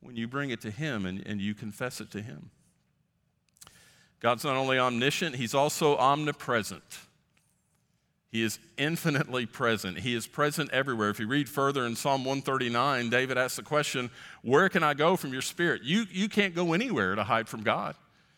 when 0.00 0.16
you 0.16 0.26
bring 0.26 0.50
it 0.50 0.60
to 0.62 0.70
Him 0.70 1.04
and, 1.04 1.24
and 1.26 1.40
you 1.40 1.54
confess 1.54 2.00
it 2.00 2.10
to 2.12 2.22
Him. 2.22 2.50
God's 4.20 4.44
not 4.44 4.56
only 4.56 4.78
omniscient, 4.78 5.36
He's 5.36 5.54
also 5.54 5.96
omnipresent. 5.96 7.00
He 8.30 8.42
is 8.42 8.58
infinitely 8.76 9.46
present. 9.46 10.00
He 10.00 10.14
is 10.14 10.26
present 10.26 10.70
everywhere. 10.70 11.08
If 11.08 11.18
you 11.18 11.26
read 11.26 11.48
further 11.48 11.86
in 11.86 11.96
Psalm 11.96 12.24
139, 12.24 13.08
David 13.08 13.38
asks 13.38 13.56
the 13.56 13.62
question, 13.62 14.10
Where 14.42 14.68
can 14.68 14.82
I 14.82 14.92
go 14.92 15.16
from 15.16 15.32
your 15.32 15.42
spirit? 15.42 15.82
You, 15.82 16.04
you 16.10 16.28
can't 16.28 16.54
go 16.54 16.74
anywhere 16.74 17.14
to 17.14 17.24
hide 17.24 17.48
from 17.48 17.62
God. 17.62 17.94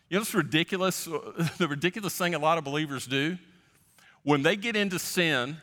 You 0.09 0.17
know 0.17 0.23
it's 0.23 0.35
ridiculous? 0.35 1.09
The 1.59 1.69
ridiculous 1.69 2.17
thing 2.17 2.35
a 2.35 2.39
lot 2.39 2.59
of 2.59 2.65
believers 2.65 3.07
do? 3.07 3.37
When 4.23 4.43
they 4.43 4.57
get 4.57 4.77
into 4.77 4.99
sin, 4.99 5.57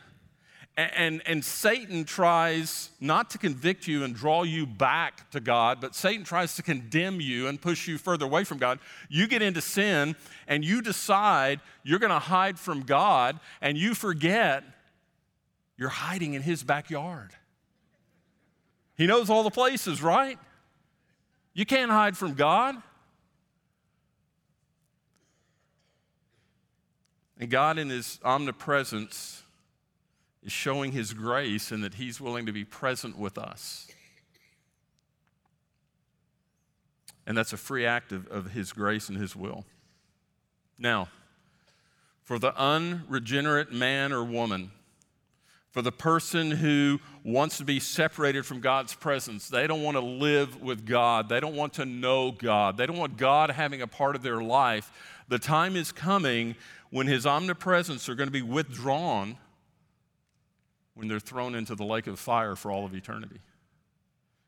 and, 0.78 1.22
and 1.26 1.44
Satan 1.44 2.04
tries 2.04 2.90
not 3.00 3.30
to 3.30 3.38
convict 3.38 3.88
you 3.88 4.04
and 4.04 4.14
draw 4.14 4.44
you 4.44 4.64
back 4.64 5.28
to 5.32 5.40
God, 5.40 5.80
but 5.80 5.96
Satan 5.96 6.24
tries 6.24 6.54
to 6.54 6.62
condemn 6.62 7.20
you 7.20 7.48
and 7.48 7.60
push 7.60 7.88
you 7.88 7.98
further 7.98 8.26
away 8.26 8.44
from 8.44 8.58
God. 8.58 8.78
You 9.08 9.26
get 9.26 9.42
into 9.42 9.60
sin 9.60 10.14
and 10.46 10.64
you 10.64 10.80
decide 10.80 11.60
you're 11.82 11.98
going 11.98 12.12
to 12.12 12.20
hide 12.20 12.60
from 12.60 12.82
God, 12.82 13.40
and 13.60 13.76
you 13.76 13.94
forget 13.94 14.62
you're 15.76 15.88
hiding 15.88 16.34
in 16.34 16.42
his 16.42 16.62
backyard. 16.62 17.32
He 18.96 19.06
knows 19.06 19.30
all 19.30 19.42
the 19.42 19.50
places, 19.50 20.00
right? 20.00 20.38
You 21.54 21.66
can't 21.66 21.90
hide 21.90 22.16
from 22.16 22.34
God. 22.34 22.76
And 27.40 27.50
God, 27.50 27.78
in 27.78 27.88
his 27.88 28.20
omnipresence, 28.24 29.42
is 30.42 30.52
showing 30.52 30.92
his 30.92 31.12
grace 31.12 31.72
and 31.72 31.82
that 31.84 31.94
he's 31.94 32.20
willing 32.20 32.46
to 32.46 32.52
be 32.52 32.64
present 32.64 33.18
with 33.18 33.38
us. 33.38 33.88
And 37.26 37.36
that's 37.36 37.52
a 37.52 37.58
free 37.58 37.84
act 37.84 38.12
of, 38.12 38.26
of 38.28 38.52
his 38.52 38.72
grace 38.72 39.08
and 39.08 39.18
his 39.18 39.36
will. 39.36 39.64
Now, 40.78 41.08
for 42.24 42.38
the 42.38 42.54
unregenerate 42.56 43.72
man 43.72 44.12
or 44.12 44.24
woman, 44.24 44.70
for 45.70 45.82
the 45.82 45.92
person 45.92 46.50
who 46.50 47.00
wants 47.24 47.58
to 47.58 47.64
be 47.64 47.80
separated 47.80 48.46
from 48.46 48.60
God's 48.60 48.94
presence, 48.94 49.48
they 49.48 49.66
don't 49.66 49.82
want 49.82 49.96
to 49.96 50.02
live 50.02 50.62
with 50.62 50.86
God, 50.86 51.28
they 51.28 51.40
don't 51.40 51.54
want 51.54 51.74
to 51.74 51.84
know 51.84 52.30
God, 52.30 52.76
they 52.76 52.86
don't 52.86 52.96
want 52.96 53.16
God 53.16 53.50
having 53.50 53.82
a 53.82 53.86
part 53.86 54.16
of 54.16 54.22
their 54.22 54.40
life. 54.40 54.90
The 55.28 55.38
time 55.38 55.76
is 55.76 55.92
coming 55.92 56.54
when 56.90 57.06
his 57.06 57.26
omnipresence 57.26 58.08
are 58.08 58.14
going 58.14 58.28
to 58.28 58.32
be 58.32 58.42
withdrawn 58.42 59.36
when 60.98 61.08
they're 61.08 61.20
thrown 61.20 61.54
into 61.54 61.74
the 61.74 61.84
lake 61.84 62.08
of 62.08 62.18
fire 62.18 62.56
for 62.56 62.72
all 62.72 62.84
of 62.84 62.94
eternity. 62.94 63.38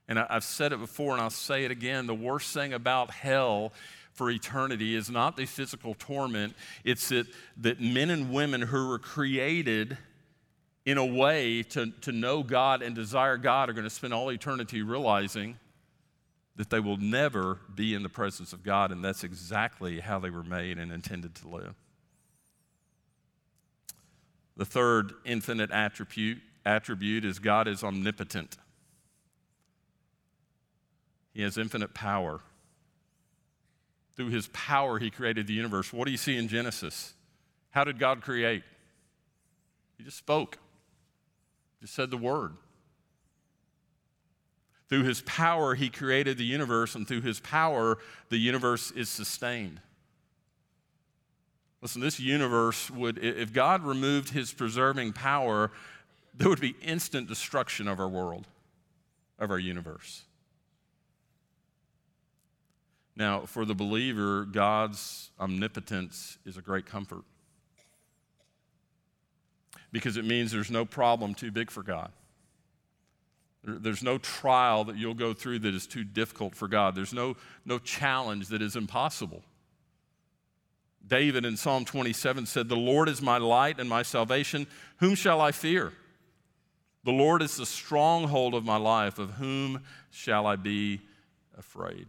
And 0.09 0.19
I've 0.19 0.43
said 0.43 0.73
it 0.73 0.81
before 0.81 1.13
and 1.13 1.23
I'll 1.23 1.31
say 1.31 1.65
it 1.65 1.71
again 1.71 2.09
the 2.09 2.15
worst 2.15 2.53
thing 2.53 2.73
about 2.73 3.13
hell 3.13 3.73
for 4.13 4.29
eternity 4.29 4.97
is 4.97 5.09
not 5.09 5.37
the 5.37 5.47
physical 5.47 5.95
torment, 5.95 6.55
it's 6.85 7.09
that, 7.11 7.27
that 7.59 7.81
men 7.81 8.11
and 8.11 8.33
women 8.33 8.61
who 8.61 8.89
were 8.89 8.99
created 8.99 9.97
in 10.85 10.99
a 10.99 11.07
way 11.07 11.63
to, 11.63 11.93
to 12.01 12.11
know 12.11 12.43
God 12.43 12.83
and 12.83 12.95
desire 12.95 13.37
God 13.37 13.71
are 13.71 13.73
going 13.73 13.85
to 13.85 13.91
spend 13.91 14.13
all 14.13 14.31
eternity 14.33 14.83
realizing 14.83 15.57
that 16.57 16.71
they 16.71 16.81
will 16.81 16.97
never 16.97 17.59
be 17.75 17.95
in 17.95 18.03
the 18.03 18.09
presence 18.09 18.53
of 18.53 18.65
God, 18.65 18.91
and 18.91 19.05
that's 19.05 19.23
exactly 19.23 20.01
how 20.01 20.19
they 20.19 20.31
were 20.31 20.43
made 20.43 20.79
and 20.79 20.93
intended 20.93 21.35
to 21.37 21.49
live. 21.49 21.75
The 24.61 24.67
third 24.67 25.15
infinite 25.25 25.71
attribute, 25.71 26.43
attribute 26.67 27.25
is 27.25 27.39
God 27.39 27.67
is 27.67 27.83
omnipotent. 27.83 28.59
He 31.33 31.41
has 31.41 31.57
infinite 31.57 31.95
power. 31.95 32.41
Through 34.17 34.29
his 34.29 34.49
power, 34.49 34.99
he 34.99 35.09
created 35.09 35.47
the 35.47 35.55
universe. 35.55 35.95
What 35.95 36.05
do 36.05 36.11
you 36.11 36.19
see 36.19 36.37
in 36.37 36.47
Genesis? 36.47 37.15
How 37.71 37.85
did 37.85 37.99
God 37.99 38.21
create? 38.21 38.63
He 39.97 40.05
just 40.05 40.19
spoke, 40.19 40.59
just 41.81 41.95
said 41.95 42.11
the 42.11 42.19
word. 42.19 42.53
Through 44.91 45.05
his 45.05 45.23
power, 45.23 45.75
he 45.75 45.89
created 45.89 46.37
the 46.37 46.45
universe, 46.45 46.95
and 46.95 47.09
through 47.09 47.23
his 47.23 47.41
power, 47.41 47.97
the 48.29 48.37
universe 48.37 48.91
is 48.91 49.09
sustained. 49.09 49.81
Listen, 51.83 52.03
this 52.03 52.21
universe 52.21 52.91
would, 52.91 53.19
if 53.19 53.53
God 53.53 53.83
removed 53.83 54.31
his 54.31 54.53
preserving 54.53 55.15
power, 55.15 55.71
there 56.35 56.49
would 56.49 56.61
be 56.61 56.77
instant 56.83 57.29
destruction 57.29 57.89
of 57.89 57.99
our 57.99 58.09
world, 58.09 58.47
of 59.39 59.51
our 59.51 59.59
universe. 59.59 60.25
Now, 63.17 63.41
for 63.41 63.65
the 63.65 63.75
believer, 63.75 64.45
God's 64.45 65.31
omnipotence 65.39 66.39
is 66.45 66.57
a 66.57 66.63
great 66.63 66.87
comfort 66.87 67.25
because 69.93 70.17
it 70.17 70.25
means 70.25 70.53
there's 70.53 70.71
no 70.71 70.85
problem 70.85 71.35
too 71.35 71.51
big 71.51 71.71
for 71.71 71.83
God. 71.83 72.13
There's 73.63 74.03
no 74.03 74.17
trial 74.17 74.85
that 74.85 74.97
you'll 74.97 75.15
go 75.15 75.35
through 75.35 75.59
that 75.61 75.75
is 75.75 75.87
too 75.87 76.05
difficult 76.05 76.55
for 76.55 76.67
God. 76.67 76.95
There's 76.95 77.13
no, 77.13 77.37
no 77.67 77.79
challenge 77.79 78.49
that 78.49 78.63
is 78.63 78.75
impossible. 78.75 79.43
David 81.07 81.45
in 81.45 81.57
Psalm 81.57 81.85
27 81.85 82.47
said, 82.47 82.69
The 82.69 82.77
Lord 82.77 83.09
is 83.09 83.21
my 83.21 83.39
light 83.39 83.81
and 83.81 83.89
my 83.89 84.03
salvation. 84.03 84.67
Whom 84.99 85.15
shall 85.15 85.41
I 85.41 85.53
fear? 85.53 85.93
The 87.05 87.11
Lord 87.11 87.43
is 87.43 87.57
the 87.57 87.67
stronghold 87.67 88.55
of 88.55 88.65
my 88.65 88.77
life. 88.77 89.19
Of 89.19 89.33
whom 89.33 89.83
shall 90.11 90.47
I 90.47 90.57
be 90.57 91.01
afraid? 91.59 92.07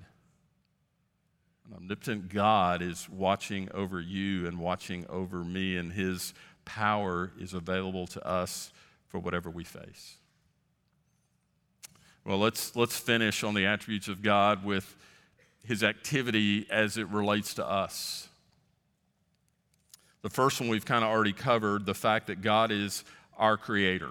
An 1.65 1.78
omnipotent 1.78 2.30
God 2.30 2.82
is 2.82 3.07
watching 3.09 3.70
over 3.74 4.01
you 4.01 4.45
and 4.45 4.59
watching 4.59 5.05
over 5.09 5.43
me, 5.43 5.78
and 5.78 5.93
his 5.93 6.34
power 6.65 7.32
is 7.39 7.53
available 7.53 8.07
to 8.07 8.28
us 8.28 8.72
for 9.07 9.20
whatever 9.20 9.49
we 9.49 9.63
face. 9.63 10.18
Well, 12.26 12.38
let's, 12.38 12.76
let's 12.76 12.97
finish 12.97 13.43
on 13.43 13.55
the 13.55 13.65
attributes 13.65 14.07
of 14.07 14.22
God 14.22 14.63
with 14.63 14.95
his 15.63 15.82
activity 15.84 16.68
as 16.70 16.97
it 16.97 17.07
relates 17.07 17.53
to 17.55 17.65
us. 17.65 18.28
The 20.22 20.30
first 20.30 20.59
one 20.59 20.69
we've 20.69 20.86
kind 20.86 21.03
of 21.03 21.09
already 21.09 21.34
covered 21.34 21.86
the 21.86 21.95
fact 21.95 22.28
that 22.28 22.41
God 22.41 22.72
is 22.72 23.03
our 23.38 23.57
creator. 23.57 24.09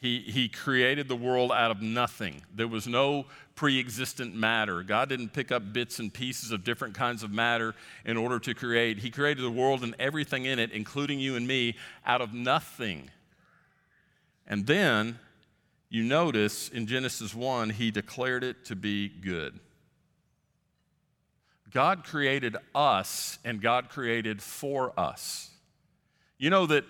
He, 0.00 0.20
he 0.20 0.48
created 0.48 1.08
the 1.08 1.16
world 1.16 1.50
out 1.50 1.72
of 1.72 1.82
nothing. 1.82 2.42
There 2.54 2.68
was 2.68 2.86
no 2.86 3.26
pre 3.56 3.80
existent 3.80 4.34
matter. 4.34 4.84
God 4.84 5.08
didn't 5.08 5.30
pick 5.32 5.50
up 5.50 5.72
bits 5.72 5.98
and 5.98 6.14
pieces 6.14 6.52
of 6.52 6.62
different 6.62 6.94
kinds 6.94 7.24
of 7.24 7.32
matter 7.32 7.74
in 8.04 8.16
order 8.16 8.38
to 8.38 8.54
create. 8.54 8.98
He 8.98 9.10
created 9.10 9.42
the 9.42 9.50
world 9.50 9.82
and 9.82 9.96
everything 9.98 10.44
in 10.44 10.60
it, 10.60 10.70
including 10.70 11.18
you 11.18 11.34
and 11.34 11.46
me, 11.46 11.76
out 12.06 12.20
of 12.20 12.32
nothing. 12.32 13.10
And 14.46 14.66
then 14.66 15.18
you 15.90 16.04
notice 16.04 16.68
in 16.68 16.86
Genesis 16.86 17.34
1, 17.34 17.70
he 17.70 17.90
declared 17.90 18.44
it 18.44 18.64
to 18.66 18.76
be 18.76 19.08
good. 19.08 19.58
God 21.70 22.04
created 22.04 22.56
us 22.74 23.38
and 23.44 23.60
God 23.60 23.88
created 23.88 24.42
for 24.42 24.98
us. 24.98 25.50
You 26.38 26.50
know 26.50 26.66
that 26.66 26.84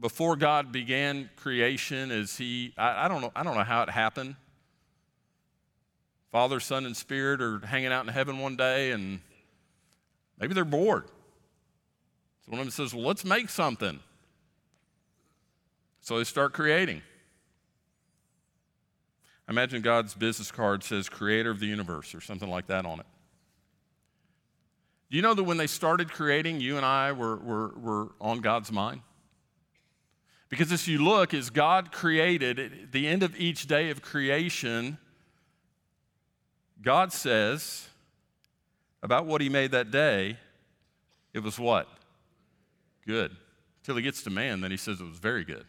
before 0.00 0.36
God 0.36 0.72
began 0.72 1.30
creation, 1.36 2.10
as 2.10 2.36
He, 2.36 2.74
I, 2.76 3.04
I, 3.04 3.08
don't 3.08 3.20
know, 3.20 3.32
I 3.36 3.42
don't 3.42 3.54
know 3.54 3.62
how 3.62 3.82
it 3.82 3.90
happened. 3.90 4.36
Father, 6.32 6.60
Son, 6.60 6.86
and 6.86 6.96
Spirit 6.96 7.40
are 7.40 7.60
hanging 7.60 7.92
out 7.92 8.06
in 8.06 8.12
heaven 8.12 8.38
one 8.38 8.56
day, 8.56 8.90
and 8.90 9.20
maybe 10.40 10.54
they're 10.54 10.64
bored. 10.64 11.04
So 12.44 12.50
one 12.50 12.58
of 12.58 12.66
them 12.66 12.70
says, 12.72 12.94
Well, 12.94 13.04
let's 13.04 13.24
make 13.24 13.48
something. 13.48 14.00
So 16.00 16.18
they 16.18 16.24
start 16.24 16.52
creating. 16.52 17.02
Imagine 19.48 19.82
God's 19.82 20.14
business 20.14 20.50
card 20.50 20.82
says 20.82 21.08
creator 21.08 21.50
of 21.50 21.60
the 21.60 21.66
universe 21.66 22.14
or 22.14 22.20
something 22.20 22.48
like 22.48 22.66
that 22.68 22.86
on 22.86 23.00
it. 23.00 23.06
Do 25.12 25.16
you 25.16 25.22
know 25.22 25.34
that 25.34 25.44
when 25.44 25.58
they 25.58 25.66
started 25.66 26.10
creating, 26.10 26.62
you 26.62 26.78
and 26.78 26.86
I 26.86 27.12
were, 27.12 27.36
were, 27.36 27.68
were 27.76 28.08
on 28.18 28.40
God's 28.40 28.72
mind? 28.72 29.02
Because 30.48 30.72
as 30.72 30.88
you 30.88 31.04
look, 31.04 31.34
as 31.34 31.50
God 31.50 31.92
created, 31.92 32.58
at 32.58 32.92
the 32.92 33.06
end 33.06 33.22
of 33.22 33.38
each 33.38 33.66
day 33.66 33.90
of 33.90 34.00
creation, 34.00 34.96
God 36.80 37.12
says 37.12 37.86
about 39.02 39.26
what 39.26 39.42
He 39.42 39.50
made 39.50 39.72
that 39.72 39.90
day, 39.90 40.38
it 41.34 41.40
was 41.40 41.58
what? 41.58 41.88
Good. 43.06 43.36
Till 43.82 43.96
He 43.96 44.02
gets 44.02 44.22
to 44.22 44.30
man, 44.30 44.62
then 44.62 44.70
He 44.70 44.78
says 44.78 44.98
it 44.98 45.04
was 45.04 45.18
very 45.18 45.44
good. 45.44 45.66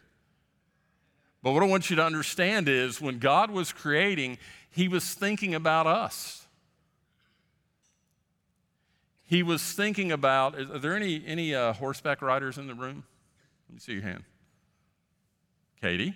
But 1.42 1.52
what 1.52 1.62
I 1.62 1.66
want 1.66 1.90
you 1.90 1.96
to 1.96 2.02
understand 2.02 2.66
is 2.66 2.98
when 2.98 3.18
God 3.18 3.50
was 3.50 3.74
creating, 3.74 4.38
He 4.70 4.88
was 4.88 5.12
thinking 5.12 5.54
about 5.54 5.86
us. 5.86 6.43
He 9.26 9.42
was 9.42 9.62
thinking 9.62 10.12
about, 10.12 10.58
are 10.58 10.78
there 10.78 10.94
any, 10.94 11.22
any 11.26 11.54
uh, 11.54 11.72
horseback 11.72 12.20
riders 12.20 12.58
in 12.58 12.66
the 12.66 12.74
room? 12.74 13.04
Let 13.68 13.74
me 13.74 13.80
see 13.80 13.92
your 13.94 14.02
hand. 14.02 14.24
Katie, 15.80 16.14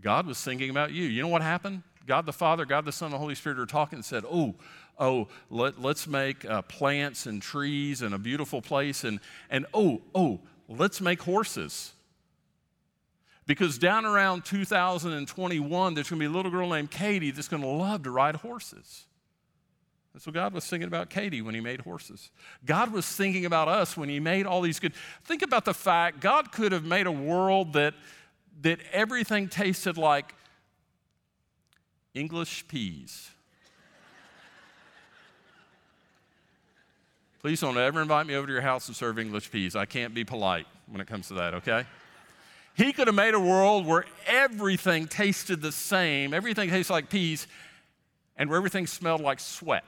God 0.00 0.26
was 0.26 0.42
thinking 0.42 0.70
about 0.70 0.92
you. 0.92 1.04
You 1.04 1.22
know 1.22 1.28
what 1.28 1.42
happened? 1.42 1.82
God 2.06 2.24
the 2.24 2.32
Father, 2.32 2.64
God 2.64 2.84
the 2.84 2.92
Son, 2.92 3.10
the 3.10 3.18
Holy 3.18 3.34
Spirit 3.34 3.58
are 3.58 3.66
talking 3.66 3.96
and 3.96 4.04
said, 4.04 4.24
Oh, 4.30 4.54
oh, 4.98 5.28
let, 5.50 5.78
us 5.84 6.06
make 6.06 6.44
uh, 6.44 6.62
plants 6.62 7.26
and 7.26 7.42
trees 7.42 8.02
and 8.02 8.14
a 8.14 8.18
beautiful 8.18 8.62
place. 8.62 9.04
And, 9.04 9.20
and 9.50 9.66
oh, 9.74 10.02
oh, 10.14 10.40
let's 10.68 11.00
make 11.00 11.22
horses. 11.22 11.92
Because 13.46 13.78
down 13.78 14.04
around 14.04 14.44
2021, 14.44 15.94
there's 15.94 16.10
going 16.10 16.18
to 16.18 16.20
be 16.20 16.32
a 16.32 16.34
little 16.34 16.50
girl 16.50 16.70
named 16.70 16.90
Katie 16.90 17.30
that's 17.30 17.48
going 17.48 17.62
to 17.62 17.68
love 17.68 18.02
to 18.04 18.10
ride 18.10 18.36
horses. 18.36 19.04
So 20.18 20.32
God 20.32 20.54
was 20.54 20.66
thinking 20.66 20.86
about 20.88 21.10
Katie 21.10 21.42
when 21.42 21.54
he 21.54 21.60
made 21.60 21.80
horses. 21.82 22.30
God 22.64 22.90
was 22.92 23.06
thinking 23.06 23.44
about 23.44 23.68
us 23.68 23.96
when 23.96 24.08
he 24.08 24.18
made 24.18 24.46
all 24.46 24.62
these 24.62 24.80
good. 24.80 24.94
Think 25.24 25.42
about 25.42 25.64
the 25.64 25.74
fact 25.74 26.20
God 26.20 26.52
could 26.52 26.72
have 26.72 26.84
made 26.84 27.06
a 27.06 27.12
world 27.12 27.74
that, 27.74 27.94
that 28.62 28.78
everything 28.92 29.48
tasted 29.48 29.98
like 29.98 30.34
English 32.14 32.66
peas. 32.66 33.30
Please 37.42 37.60
don't 37.60 37.76
ever 37.76 38.00
invite 38.00 38.26
me 38.26 38.34
over 38.34 38.46
to 38.46 38.52
your 38.52 38.62
house 38.62 38.86
to 38.86 38.94
serve 38.94 39.18
English 39.18 39.50
peas. 39.50 39.76
I 39.76 39.84
can't 39.84 40.14
be 40.14 40.24
polite 40.24 40.66
when 40.86 41.00
it 41.00 41.06
comes 41.06 41.28
to 41.28 41.34
that, 41.34 41.54
okay? 41.54 41.84
He 42.74 42.92
could 42.92 43.06
have 43.06 43.14
made 43.14 43.34
a 43.34 43.40
world 43.40 43.86
where 43.86 44.04
everything 44.26 45.06
tasted 45.06 45.60
the 45.60 45.72
same, 45.72 46.32
everything 46.32 46.70
tastes 46.70 46.90
like 46.90 47.10
peas, 47.10 47.46
and 48.36 48.48
where 48.48 48.56
everything 48.56 48.86
smelled 48.86 49.20
like 49.20 49.40
sweat. 49.40 49.84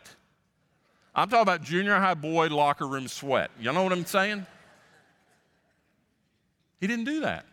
I'm 1.19 1.29
talking 1.29 1.43
about 1.43 1.65
junior 1.65 1.97
high 1.97 2.15
boy 2.15 2.47
locker 2.47 2.87
room 2.87 3.09
sweat. 3.09 3.51
You 3.59 3.73
know 3.73 3.83
what 3.83 3.93
I'm 3.93 4.07
saying? 4.07 4.47
He 6.81 6.87
didn't 6.87 7.07
do 7.07 7.21
that. 7.23 7.45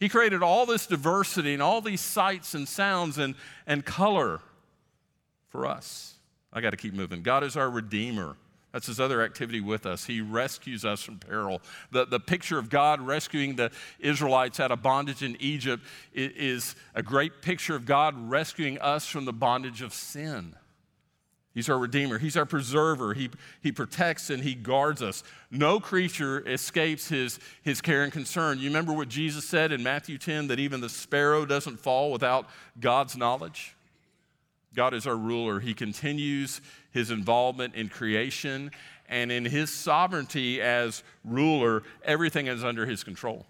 He 0.00 0.08
created 0.08 0.42
all 0.42 0.66
this 0.66 0.88
diversity 0.88 1.54
and 1.54 1.62
all 1.62 1.80
these 1.80 2.00
sights 2.00 2.54
and 2.54 2.66
sounds 2.66 3.16
and, 3.16 3.36
and 3.64 3.84
color 3.84 4.40
for 5.50 5.66
us. 5.66 6.14
I 6.52 6.60
got 6.60 6.70
to 6.70 6.76
keep 6.76 6.92
moving. 6.92 7.22
God 7.22 7.44
is 7.44 7.56
our 7.56 7.70
Redeemer. 7.70 8.36
That's 8.72 8.88
his 8.88 8.98
other 8.98 9.22
activity 9.22 9.60
with 9.60 9.86
us. 9.86 10.06
He 10.06 10.20
rescues 10.20 10.84
us 10.84 11.00
from 11.00 11.18
peril. 11.18 11.62
The, 11.92 12.06
the 12.06 12.18
picture 12.18 12.58
of 12.58 12.70
God 12.70 13.00
rescuing 13.00 13.54
the 13.54 13.70
Israelites 14.00 14.58
out 14.58 14.72
of 14.72 14.82
bondage 14.82 15.22
in 15.22 15.36
Egypt 15.38 15.84
is 16.12 16.74
a 16.96 17.04
great 17.04 17.40
picture 17.40 17.76
of 17.76 17.86
God 17.86 18.14
rescuing 18.28 18.78
us 18.78 19.06
from 19.06 19.26
the 19.26 19.32
bondage 19.32 19.80
of 19.80 19.94
sin. 19.94 20.56
He's 21.52 21.68
our 21.68 21.78
Redeemer. 21.78 22.18
He's 22.18 22.36
our 22.36 22.46
preserver. 22.46 23.12
He, 23.12 23.28
he 23.60 23.72
protects 23.72 24.30
and 24.30 24.42
He 24.42 24.54
guards 24.54 25.02
us. 25.02 25.24
No 25.50 25.80
creature 25.80 26.46
escapes 26.48 27.08
his, 27.08 27.40
his 27.62 27.80
care 27.80 28.04
and 28.04 28.12
concern. 28.12 28.58
You 28.58 28.68
remember 28.68 28.92
what 28.92 29.08
Jesus 29.08 29.48
said 29.48 29.72
in 29.72 29.82
Matthew 29.82 30.16
10 30.16 30.46
that 30.48 30.60
even 30.60 30.80
the 30.80 30.88
sparrow 30.88 31.44
doesn't 31.44 31.80
fall 31.80 32.12
without 32.12 32.48
God's 32.78 33.16
knowledge? 33.16 33.74
God 34.74 34.94
is 34.94 35.06
our 35.06 35.16
ruler. 35.16 35.58
He 35.58 35.74
continues 35.74 36.60
his 36.92 37.10
involvement 37.10 37.74
in 37.74 37.88
creation, 37.88 38.70
and 39.08 39.32
in 39.32 39.44
his 39.44 39.72
sovereignty 39.72 40.62
as 40.62 41.02
ruler, 41.24 41.82
everything 42.04 42.46
is 42.46 42.62
under 42.62 42.86
his 42.86 43.02
control. 43.02 43.46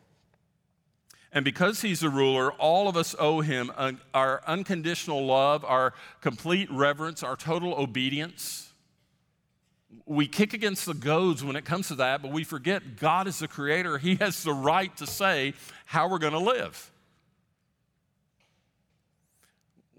And 1.33 1.45
because 1.45 1.83
he's 1.83 2.01
the 2.01 2.09
ruler, 2.09 2.53
all 2.53 2.89
of 2.89 2.97
us 2.97 3.15
owe 3.19 3.41
him 3.41 3.71
our 4.13 4.43
unconditional 4.47 5.25
love, 5.25 5.65
our 5.65 5.95
complete 6.21 6.71
reverence, 6.71 7.23
our 7.23 7.37
total 7.37 7.75
obedience. 7.75 8.73
We 10.07 10.27
kick 10.27 10.55
against 10.55 10.87
the 10.87 10.95
goads 10.95 11.45
when 11.45 11.55
it 11.55 11.65
comes 11.65 11.89
to 11.89 11.95
that, 11.97 12.21
but 12.21 12.33
we 12.33 12.43
forget 12.43 12.97
God 12.97 13.29
is 13.29 13.39
the 13.39 13.49
creator. 13.49 13.99
He 13.99 14.17
has 14.17 14.43
the 14.43 14.53
right 14.53 14.95
to 14.97 15.07
say 15.07 15.55
how 15.87 16.09
we're 16.09 16.19
going 16.19 16.33
to 16.33 16.41
live 16.41 16.91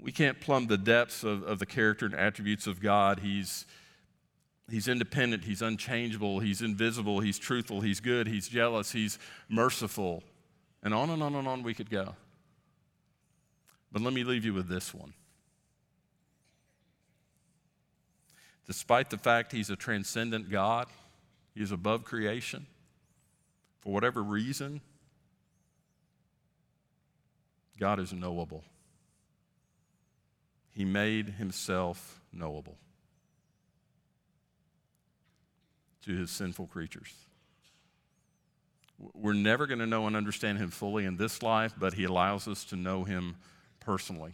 we 0.02 0.12
can't 0.12 0.42
plumb 0.42 0.68
the 0.68 0.78
depths 0.78 1.24
of, 1.24 1.44
of 1.44 1.60
the 1.60 1.66
character 1.66 2.06
and 2.08 2.16
attributes 2.16 2.66
of 2.66 2.82
God. 2.82 3.20
He's, 3.20 3.66
he's 4.70 4.88
independent, 4.88 5.44
He's 5.44 5.62
unchangeable, 5.62 6.40
He's 6.40 6.62
invisible, 6.62 7.20
He's 7.20 7.38
truthful, 7.38 7.82
He's 7.82 8.00
good, 8.00 8.28
He's 8.28 8.48
jealous, 8.48 8.92
He's 8.92 9.20
merciful. 9.48 10.24
And 10.84 10.94
on 10.94 11.10
and 11.10 11.22
on 11.22 11.36
and 11.36 11.48
on 11.48 11.64
we 11.64 11.74
could 11.74 11.90
go. 11.90 12.16
But 13.92 14.02
let 14.02 14.14
me 14.14 14.24
leave 14.24 14.46
you 14.46 14.54
with 14.54 14.68
this 14.68 14.94
one. 14.94 15.14
Despite 18.66 19.10
the 19.10 19.18
fact 19.18 19.52
He's 19.52 19.70
a 19.70 19.76
transcendent 19.76 20.50
God, 20.50 20.88
He 21.54 21.62
is 21.62 21.72
above 21.72 22.04
creation, 22.04 22.66
for 23.82 23.92
whatever 23.92 24.24
reason, 24.24 24.82
God 27.80 28.00
is 28.00 28.14
knowable. 28.14 28.64
He 30.74 30.86
made 30.86 31.30
himself 31.30 32.22
knowable 32.32 32.78
to 36.06 36.16
his 36.16 36.32
sinful 36.32 36.68
creatures. 36.68 37.14
We're 39.14 39.34
never 39.34 39.68
going 39.68 39.80
to 39.80 39.88
know 39.88 40.08
and 40.08 40.16
understand 40.16 40.58
him 40.58 40.70
fully 40.70 41.06
in 41.06 41.18
this 41.18 41.42
life, 41.42 41.74
but 41.78 41.94
he 41.94 42.04
allows 42.04 42.48
us 42.48 42.64
to 42.66 42.76
know 42.76 43.04
him 43.04 43.36
personally. 43.80 44.34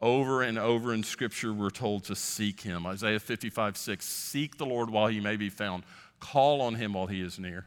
Over 0.00 0.42
and 0.42 0.58
over 0.58 0.94
in 0.94 1.02
Scripture, 1.02 1.52
we're 1.52 1.70
told 1.70 2.04
to 2.04 2.16
seek 2.16 2.60
him. 2.60 2.86
Isaiah 2.86 3.20
55 3.20 3.76
6 3.76 4.04
Seek 4.04 4.56
the 4.56 4.66
Lord 4.66 4.90
while 4.90 5.08
he 5.08 5.20
may 5.20 5.36
be 5.36 5.50
found, 5.50 5.84
call 6.20 6.62
on 6.62 6.74
him 6.74 6.94
while 6.94 7.06
he 7.06 7.20
is 7.20 7.38
near. 7.38 7.66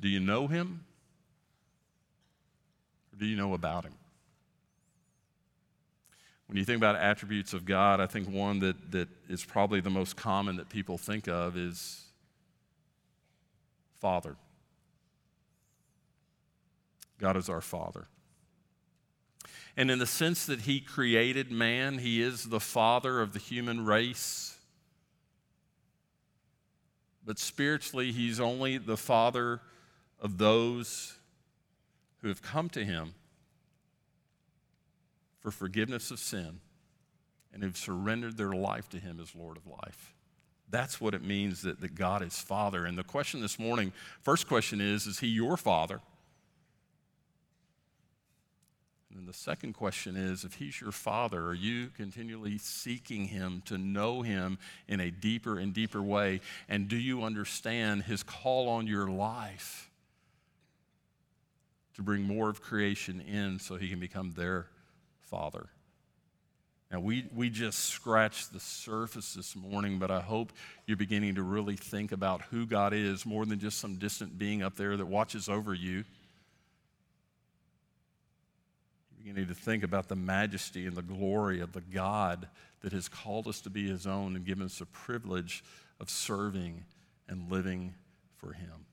Do 0.00 0.08
you 0.08 0.18
know 0.18 0.48
him? 0.48 0.84
Or 3.12 3.18
do 3.18 3.26
you 3.26 3.36
know 3.36 3.54
about 3.54 3.84
him? 3.84 3.94
When 6.52 6.58
you 6.58 6.66
think 6.66 6.76
about 6.76 6.96
attributes 6.96 7.54
of 7.54 7.64
God, 7.64 7.98
I 7.98 8.04
think 8.04 8.28
one 8.28 8.58
that, 8.58 8.90
that 8.90 9.08
is 9.26 9.42
probably 9.42 9.80
the 9.80 9.88
most 9.88 10.18
common 10.18 10.56
that 10.56 10.68
people 10.68 10.98
think 10.98 11.26
of 11.26 11.56
is 11.56 12.04
Father. 14.02 14.36
God 17.18 17.38
is 17.38 17.48
our 17.48 17.62
Father. 17.62 18.04
And 19.78 19.90
in 19.90 19.98
the 19.98 20.04
sense 20.04 20.44
that 20.44 20.60
He 20.60 20.78
created 20.80 21.50
man, 21.50 21.96
He 21.96 22.20
is 22.20 22.50
the 22.50 22.60
Father 22.60 23.22
of 23.22 23.32
the 23.32 23.38
human 23.38 23.86
race. 23.86 24.58
But 27.24 27.38
spiritually, 27.38 28.12
He's 28.12 28.40
only 28.40 28.76
the 28.76 28.98
Father 28.98 29.62
of 30.20 30.36
those 30.36 31.14
who 32.20 32.28
have 32.28 32.42
come 32.42 32.68
to 32.68 32.84
him 32.84 33.14
for 35.42 35.50
forgiveness 35.50 36.10
of 36.10 36.18
sin 36.18 36.60
and 37.52 37.62
have 37.62 37.76
surrendered 37.76 38.36
their 38.36 38.52
life 38.52 38.88
to 38.90 38.98
him 38.98 39.20
as 39.20 39.34
Lord 39.34 39.56
of 39.56 39.66
life. 39.66 40.14
That's 40.70 41.00
what 41.00 41.12
it 41.12 41.22
means 41.22 41.62
that, 41.62 41.80
that 41.82 41.94
God 41.94 42.22
is 42.22 42.38
Father. 42.38 42.86
And 42.86 42.96
the 42.96 43.02
question 43.02 43.42
this 43.42 43.58
morning, 43.58 43.92
first 44.22 44.48
question 44.48 44.80
is, 44.80 45.06
is 45.06 45.18
he 45.18 45.26
your 45.26 45.58
Father? 45.58 46.00
And 49.12 49.20
then 49.20 49.26
the 49.26 49.34
second 49.34 49.74
question 49.74 50.16
is 50.16 50.42
if 50.42 50.54
he's 50.54 50.80
your 50.80 50.90
father, 50.90 51.44
are 51.48 51.54
you 51.54 51.88
continually 51.88 52.56
seeking 52.56 53.26
him 53.26 53.62
to 53.66 53.76
know 53.76 54.22
him 54.22 54.56
in 54.88 55.00
a 55.00 55.10
deeper 55.10 55.58
and 55.58 55.74
deeper 55.74 56.00
way? 56.00 56.40
And 56.66 56.88
do 56.88 56.96
you 56.96 57.22
understand 57.22 58.04
his 58.04 58.22
call 58.22 58.70
on 58.70 58.86
your 58.86 59.08
life 59.08 59.90
to 61.94 62.02
bring 62.02 62.22
more 62.22 62.48
of 62.48 62.62
creation 62.62 63.20
in 63.20 63.58
so 63.58 63.76
he 63.76 63.90
can 63.90 64.00
become 64.00 64.32
their 64.32 64.68
father? 65.32 65.66
Now, 66.90 67.00
we, 67.00 67.24
we 67.34 67.48
just 67.48 67.86
scratched 67.86 68.52
the 68.52 68.60
surface 68.60 69.32
this 69.32 69.56
morning, 69.56 69.98
but 69.98 70.10
I 70.10 70.20
hope 70.20 70.52
you're 70.86 70.98
beginning 70.98 71.36
to 71.36 71.42
really 71.42 71.74
think 71.74 72.12
about 72.12 72.42
who 72.42 72.66
God 72.66 72.92
is 72.92 73.24
more 73.24 73.46
than 73.46 73.58
just 73.58 73.78
some 73.78 73.96
distant 73.96 74.38
being 74.38 74.62
up 74.62 74.76
there 74.76 74.94
that 74.94 75.06
watches 75.06 75.48
over 75.48 75.72
you 75.72 76.04
beginning 79.24 79.46
to 79.46 79.54
think 79.54 79.84
about 79.84 80.08
the 80.08 80.16
majesty 80.16 80.84
and 80.84 80.96
the 80.96 81.02
glory 81.02 81.60
of 81.60 81.72
the 81.72 81.80
God 81.80 82.48
that 82.80 82.92
has 82.92 83.08
called 83.08 83.46
us 83.46 83.60
to 83.60 83.70
be 83.70 83.88
his 83.88 84.04
own 84.04 84.34
and 84.34 84.44
given 84.44 84.64
us 84.64 84.80
the 84.80 84.86
privilege 84.86 85.62
of 86.00 86.10
serving 86.10 86.82
and 87.28 87.48
living 87.48 87.94
for 88.38 88.52
him. 88.52 88.84